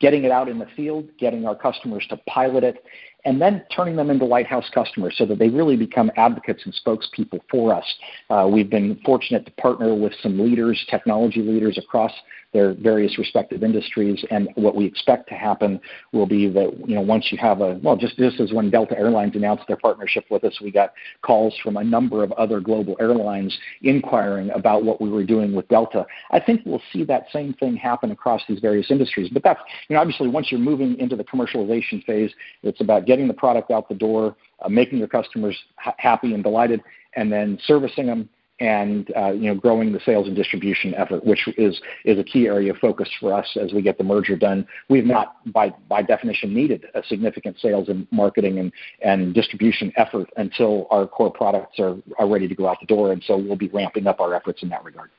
getting 0.00 0.24
it 0.24 0.30
out 0.30 0.48
in 0.48 0.58
the 0.58 0.66
field, 0.76 1.08
getting 1.18 1.46
our 1.46 1.54
customers 1.54 2.04
to 2.08 2.16
pilot 2.28 2.64
it, 2.64 2.84
and 3.24 3.40
then 3.40 3.62
turning 3.74 3.96
them 3.96 4.10
into 4.10 4.24
lighthouse 4.24 4.68
customers 4.72 5.14
so 5.16 5.26
that 5.26 5.38
they 5.38 5.48
really 5.48 5.76
become 5.76 6.10
advocates 6.16 6.62
and 6.64 6.74
spokespeople 6.84 7.40
for 7.50 7.74
us. 7.74 7.84
Uh, 8.30 8.48
we've 8.50 8.70
been 8.70 9.00
fortunate 9.04 9.44
to 9.44 9.52
partner 9.52 9.94
with 9.94 10.12
some 10.22 10.38
leaders, 10.38 10.84
technology 10.88 11.42
leaders 11.42 11.78
across 11.78 12.12
their 12.52 12.74
various 12.74 13.18
respective 13.18 13.62
industries. 13.62 14.24
And 14.30 14.48
what 14.54 14.74
we 14.74 14.86
expect 14.86 15.28
to 15.28 15.34
happen 15.34 15.80
will 16.12 16.26
be 16.26 16.48
that 16.48 16.88
you 16.88 16.94
know 16.94 17.00
once 17.00 17.28
you 17.30 17.38
have 17.38 17.60
a 17.60 17.78
well, 17.82 17.96
just 17.96 18.16
just 18.16 18.40
as 18.40 18.52
when 18.52 18.70
Delta 18.70 18.96
Airlines 18.98 19.36
announced 19.36 19.64
their 19.68 19.76
partnership 19.76 20.24
with 20.30 20.44
us, 20.44 20.58
we 20.60 20.70
got 20.70 20.92
calls 21.22 21.54
from 21.62 21.76
a 21.76 21.84
number 21.84 22.22
of 22.22 22.32
other 22.32 22.60
global 22.60 22.96
airlines 23.00 23.56
inquiring 23.82 24.50
about 24.50 24.84
what 24.84 25.00
we 25.00 25.10
were 25.10 25.24
doing 25.24 25.54
with 25.54 25.68
Delta. 25.68 26.06
I 26.30 26.40
think 26.40 26.62
we'll 26.64 26.82
see 26.92 27.04
that 27.04 27.26
same 27.32 27.52
thing 27.54 27.76
happen 27.76 28.10
across 28.10 28.42
these 28.48 28.60
various 28.60 28.90
industries. 28.90 29.28
But 29.30 29.42
that's 29.42 29.60
you 29.88 29.94
know 29.94 30.00
obviously 30.00 30.28
once 30.28 30.50
you're 30.50 30.60
moving 30.60 30.96
into 30.98 31.16
the 31.16 31.24
commercialization 31.24 32.04
phase, 32.04 32.32
it's 32.62 32.80
about 32.80 33.06
getting 33.08 33.26
the 33.26 33.34
product 33.34 33.72
out 33.72 33.88
the 33.88 33.94
door, 33.94 34.36
uh, 34.62 34.68
making 34.68 34.98
your 34.98 35.08
customers 35.08 35.56
ha- 35.76 35.94
happy 35.98 36.34
and 36.34 36.44
delighted, 36.44 36.80
and 37.16 37.32
then 37.32 37.58
servicing 37.66 38.06
them 38.06 38.28
and 38.60 39.12
uh, 39.16 39.30
you 39.30 39.48
know 39.48 39.54
growing 39.54 39.92
the 39.92 40.00
sales 40.04 40.26
and 40.26 40.36
distribution 40.36 40.94
effort, 40.94 41.24
which 41.24 41.48
is 41.56 41.80
is 42.04 42.18
a 42.18 42.24
key 42.24 42.46
area 42.46 42.72
of 42.72 42.78
focus 42.78 43.08
for 43.18 43.32
us 43.32 43.46
as 43.60 43.72
we 43.72 43.82
get 43.82 43.98
the 43.98 44.04
merger 44.04 44.36
done. 44.36 44.66
We've 44.88 45.06
not, 45.06 45.36
by 45.52 45.70
by 45.88 46.02
definition, 46.02 46.52
needed 46.52 46.84
a 46.94 47.02
significant 47.04 47.58
sales 47.60 47.88
and 47.88 48.06
marketing 48.10 48.58
and 48.58 48.72
and 49.02 49.34
distribution 49.34 49.92
effort 49.96 50.28
until 50.36 50.86
our 50.90 51.06
core 51.06 51.32
products 51.32 51.78
are 51.78 51.96
are 52.18 52.28
ready 52.28 52.46
to 52.48 52.54
go 52.54 52.68
out 52.68 52.78
the 52.80 52.86
door, 52.86 53.12
and 53.12 53.22
so 53.24 53.36
we'll 53.36 53.56
be 53.56 53.68
ramping 53.68 54.06
up 54.06 54.20
our 54.20 54.34
efforts 54.34 54.62
in 54.62 54.68
that 54.68 54.84
regard. 54.84 55.10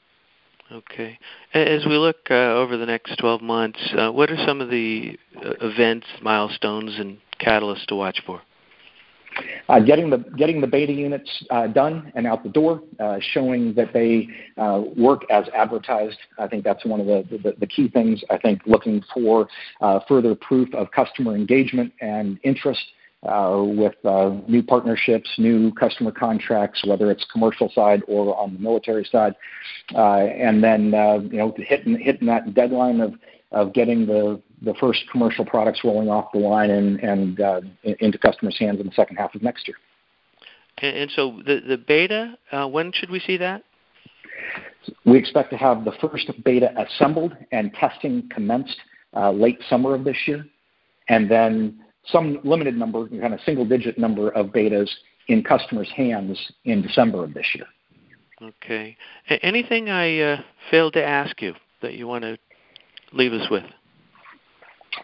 Okay. 0.71 1.17
As 1.55 1.83
we 1.87 1.97
look 1.97 2.29
uh, 2.29 2.53
over 2.53 2.77
the 2.77 2.85
next 2.85 3.17
12 3.17 3.41
months, 3.41 3.79
uh, 3.97 4.11
what 4.11 4.29
are 4.29 4.37
some 4.45 4.61
of 4.61 4.69
the 4.69 5.17
uh, 5.43 5.53
events, 5.61 6.05
milestones, 6.21 6.99
and 6.99 7.17
catalysts 7.39 7.85
to 7.87 7.95
watch 7.95 8.21
for? 8.25 8.41
Uh, 9.67 9.79
getting 9.79 10.09
the 10.09 10.17
getting 10.37 10.59
the 10.59 10.67
beta 10.67 10.91
units 10.91 11.29
uh, 11.51 11.67
done 11.67 12.11
and 12.15 12.25
out 12.25 12.43
the 12.43 12.49
door, 12.49 12.81
uh, 12.99 13.19
showing 13.31 13.73
that 13.75 13.93
they 13.93 14.27
uh, 14.57 14.81
work 14.97 15.21
as 15.29 15.45
advertised. 15.55 16.17
I 16.37 16.47
think 16.47 16.63
that's 16.63 16.83
one 16.85 16.99
of 16.99 17.05
the, 17.05 17.23
the, 17.43 17.53
the 17.59 17.67
key 17.67 17.89
things. 17.89 18.23
I 18.29 18.37
think 18.37 18.61
looking 18.65 19.03
for 19.13 19.47
uh, 19.81 19.99
further 20.07 20.35
proof 20.35 20.73
of 20.73 20.89
customer 20.91 21.35
engagement 21.35 21.93
and 22.01 22.39
interest 22.43 22.83
uh, 23.23 23.63
with 23.63 23.93
new 24.47 24.63
partnerships, 24.63 25.29
new 25.37 25.71
customer 25.73 26.11
contracts, 26.11 26.83
whether 26.85 27.11
it's 27.11 27.25
commercial 27.31 27.69
side 27.73 28.01
or 28.07 28.35
on 28.35 28.53
the 28.53 28.59
military 28.59 29.05
side, 29.05 29.35
and 29.95 30.63
then 30.63 30.85
you 31.31 31.37
know 31.37 31.53
hitting 31.57 31.97
hitting 31.99 32.27
that 32.27 32.53
deadline 32.55 32.99
of 32.99 33.13
of 33.51 33.73
getting 33.73 34.05
the 34.05 34.41
the 34.61 34.73
first 34.75 35.03
commercial 35.11 35.45
products 35.45 35.81
rolling 35.83 36.09
off 36.09 36.31
the 36.33 36.39
line 36.39 36.69
and, 36.69 36.99
and 36.99 37.39
uh, 37.39 37.61
into 37.83 38.17
customers' 38.17 38.57
hands 38.59 38.79
in 38.79 38.85
the 38.85 38.93
second 38.93 39.15
half 39.17 39.33
of 39.35 39.41
next 39.41 39.67
year. 39.67 39.77
And, 40.79 40.95
and 40.95 41.11
so 41.11 41.41
the, 41.45 41.61
the 41.67 41.77
beta, 41.77 42.37
uh, 42.51 42.67
when 42.67 42.91
should 42.91 43.09
we 43.09 43.19
see 43.19 43.37
that? 43.37 43.63
We 45.05 45.17
expect 45.17 45.51
to 45.51 45.57
have 45.57 45.85
the 45.85 45.91
first 46.01 46.31
beta 46.43 46.71
assembled 46.77 47.35
and 47.51 47.73
testing 47.73 48.29
commenced 48.33 48.77
uh, 49.15 49.31
late 49.31 49.59
summer 49.69 49.95
of 49.95 50.03
this 50.03 50.17
year, 50.25 50.45
and 51.09 51.29
then 51.29 51.79
some 52.05 52.39
limited 52.43 52.77
number, 52.77 53.07
kind 53.07 53.33
of 53.33 53.39
single 53.45 53.65
digit 53.65 53.97
number 53.97 54.29
of 54.29 54.47
betas 54.47 54.89
in 55.27 55.43
customers' 55.43 55.89
hands 55.95 56.39
in 56.65 56.81
December 56.81 57.23
of 57.23 57.33
this 57.33 57.45
year. 57.55 57.67
Okay. 58.41 58.97
Anything 59.41 59.89
I 59.89 60.19
uh, 60.19 60.41
failed 60.71 60.93
to 60.93 61.05
ask 61.05 61.41
you 61.41 61.53
that 61.81 61.93
you 61.95 62.07
want 62.07 62.23
to 62.23 62.37
leave 63.11 63.33
us 63.33 63.49
with? 63.49 63.63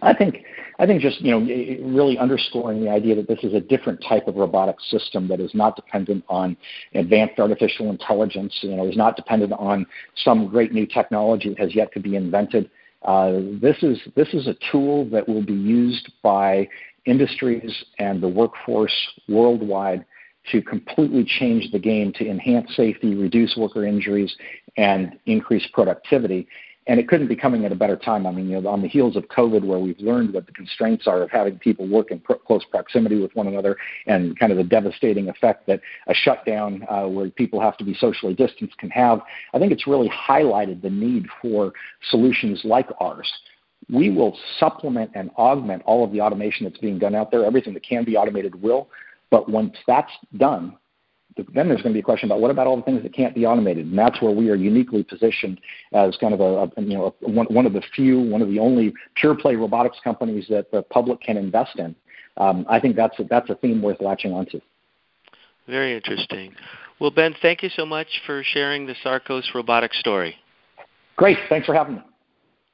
I 0.02 0.14
think 0.14 0.44
I 0.80 0.86
think 0.86 1.02
just 1.02 1.22
you 1.22 1.32
know 1.32 1.40
really 1.40 2.18
underscoring 2.18 2.84
the 2.84 2.90
idea 2.90 3.16
that 3.16 3.28
this 3.28 3.40
is 3.44 3.54
a 3.54 3.60
different 3.60 4.04
type 4.08 4.28
of 4.28 4.36
robotic 4.36 4.80
system 4.82 5.28
that 5.30 5.40
is 5.40 5.54
not 5.54 5.76
dependent 5.76 6.24
on 6.28 6.58
advanced 6.94 7.40
artificial 7.40 7.90
intelligence. 7.90 8.58
You 8.62 8.76
know, 8.76 8.88
is 8.88 8.98
not 8.98 9.16
dependent 9.16 9.54
on 9.54 9.86
some 10.16 10.48
great 10.48 10.74
new 10.74 10.86
technology 10.86 11.50
that 11.50 11.60
has 11.60 11.76
yet 11.76 11.94
to 11.94 12.00
be 12.00 12.16
invented. 12.16 12.70
Uh, 13.04 13.40
this 13.62 13.78
is 13.84 14.00
this 14.16 14.34
is 14.34 14.48
a 14.48 14.56
tool 14.72 15.06
that 15.10 15.28
will 15.28 15.44
be 15.44 15.54
used 15.54 16.12
by 16.24 16.68
industries 17.06 17.84
and 18.00 18.22
the 18.22 18.28
workforce 18.28 18.96
worldwide 19.30 20.04
to 20.52 20.62
completely 20.62 21.24
change 21.24 21.72
the 21.72 21.80
game 21.80 22.12
to 22.14 22.28
enhance 22.28 22.76
safety, 22.76 23.16
reduce 23.16 23.56
worker 23.58 23.86
injuries, 23.86 24.36
and 24.78 25.18
increase 25.26 25.66
productivity 25.74 26.48
and 26.88 27.00
it 27.00 27.08
couldn't 27.08 27.28
be 27.28 27.36
coming 27.36 27.66
at 27.66 27.72
a 27.72 27.76
better 27.76 27.96
time. 27.96 28.28
I 28.28 28.32
mean, 28.32 28.50
you 28.50 28.62
know, 28.62 28.70
on 28.70 28.82
the 28.82 28.88
heels 28.88 29.16
of 29.16 29.28
COVID, 29.28 29.64
where 29.64 29.80
we've 29.80 30.00
learned 30.00 30.34
what 30.34 30.46
the 30.46 30.52
constraints 30.52 31.08
are 31.08 31.24
of 31.24 31.32
having 31.32 31.58
people 31.58 31.88
work 31.88 32.12
in 32.12 32.20
pro- 32.20 32.38
close 32.38 32.64
proximity 32.66 33.20
with 33.20 33.36
one 33.36 33.48
another, 33.48 33.78
and 34.06 34.38
kind 34.38 34.52
of 34.52 34.58
the 34.58 34.64
devastating 34.64 35.30
effect 35.30 35.66
that 35.68 35.82
a 36.08 36.14
shutdown 36.14 36.86
uh, 36.90 37.08
where 37.08 37.30
people 37.30 37.60
have 37.60 37.78
to 37.78 37.84
be 37.84 37.96
socially 37.96 38.34
distanced 38.34 38.78
can 38.78 38.90
have, 38.92 39.22
I 39.54 39.60
think 39.60 39.72
it's 39.72 39.88
really 39.88 40.10
highlighted 40.10 40.82
the 40.82 40.90
need 40.90 41.26
for 41.42 41.74
solutions 42.10 42.62
like 42.64 42.90
ours. 43.00 43.32
We 43.90 44.10
will 44.10 44.38
supplement 44.60 45.12
and 45.16 45.30
augment 45.38 45.84
all 45.86 46.04
of 46.04 46.12
the 46.12 46.22
automation 46.22 46.66
that's 46.66 46.80
being 46.80 47.00
done 47.00 47.16
out 47.16 47.32
there. 47.32 47.46
Everything 47.46 47.74
that 47.74 47.84
can 47.84 48.04
be 48.04 48.18
automated 48.18 48.62
will. 48.62 48.90
But 49.30 49.50
once 49.50 49.76
that's 49.86 50.12
done, 50.38 50.78
then 51.36 51.68
there's 51.68 51.82
going 51.82 51.92
to 51.92 51.94
be 51.94 52.00
a 52.00 52.04
question 52.04 52.30
about 52.30 52.40
what 52.40 52.52
about 52.52 52.68
all 52.68 52.78
the 52.78 52.84
things 52.84 53.04
that 53.04 53.14
can't 53.14 53.36
be 53.36 53.46
automated, 53.46 53.88
and 53.88 53.98
that's 53.98 54.22
where 54.22 54.32
we 54.32 54.50
are 54.50 54.56
uniquely 54.56 55.04
positioned 55.04 55.60
as 55.94 56.16
kind 56.18 56.34
of 56.34 56.40
a, 56.40 56.72
a 56.80 56.82
you 56.82 56.98
know 56.98 57.16
a, 57.22 57.30
one, 57.30 57.46
one 57.48 57.66
of 57.66 57.74
the 57.74 57.82
few, 57.94 58.20
one 58.20 58.42
of 58.42 58.48
the 58.48 58.60
only 58.60 58.94
pure 59.16 59.36
play 59.36 59.56
robotics 59.56 59.98
companies 60.04 60.46
that 60.50 60.72
the 60.72 60.82
public 60.82 61.20
can 61.22 61.38
invest 61.38 61.78
in. 61.78 61.96
Um, 62.38 62.66
I 62.70 62.80
think 62.80 62.96
that's 62.96 63.18
a, 63.20 63.24
that's 63.26 63.50
a 63.50 63.56
theme 63.56 63.82
worth 63.82 64.02
latching 64.02 64.34
onto. 64.34 64.60
Very 65.68 65.96
interesting. 65.96 66.54
Well, 67.00 67.12
Ben, 67.12 67.36
thank 67.42 67.64
you 67.64 67.70
so 67.70 67.86
much 67.86 68.08
for 68.26 68.44
sharing 68.44 68.86
the 68.86 68.96
Sarcos 69.04 69.54
robotics 69.54 70.00
story. 70.00 70.36
Great. 71.18 71.38
Thanks 71.50 71.66
for 71.66 71.74
having 71.74 71.96
me. 71.96 72.02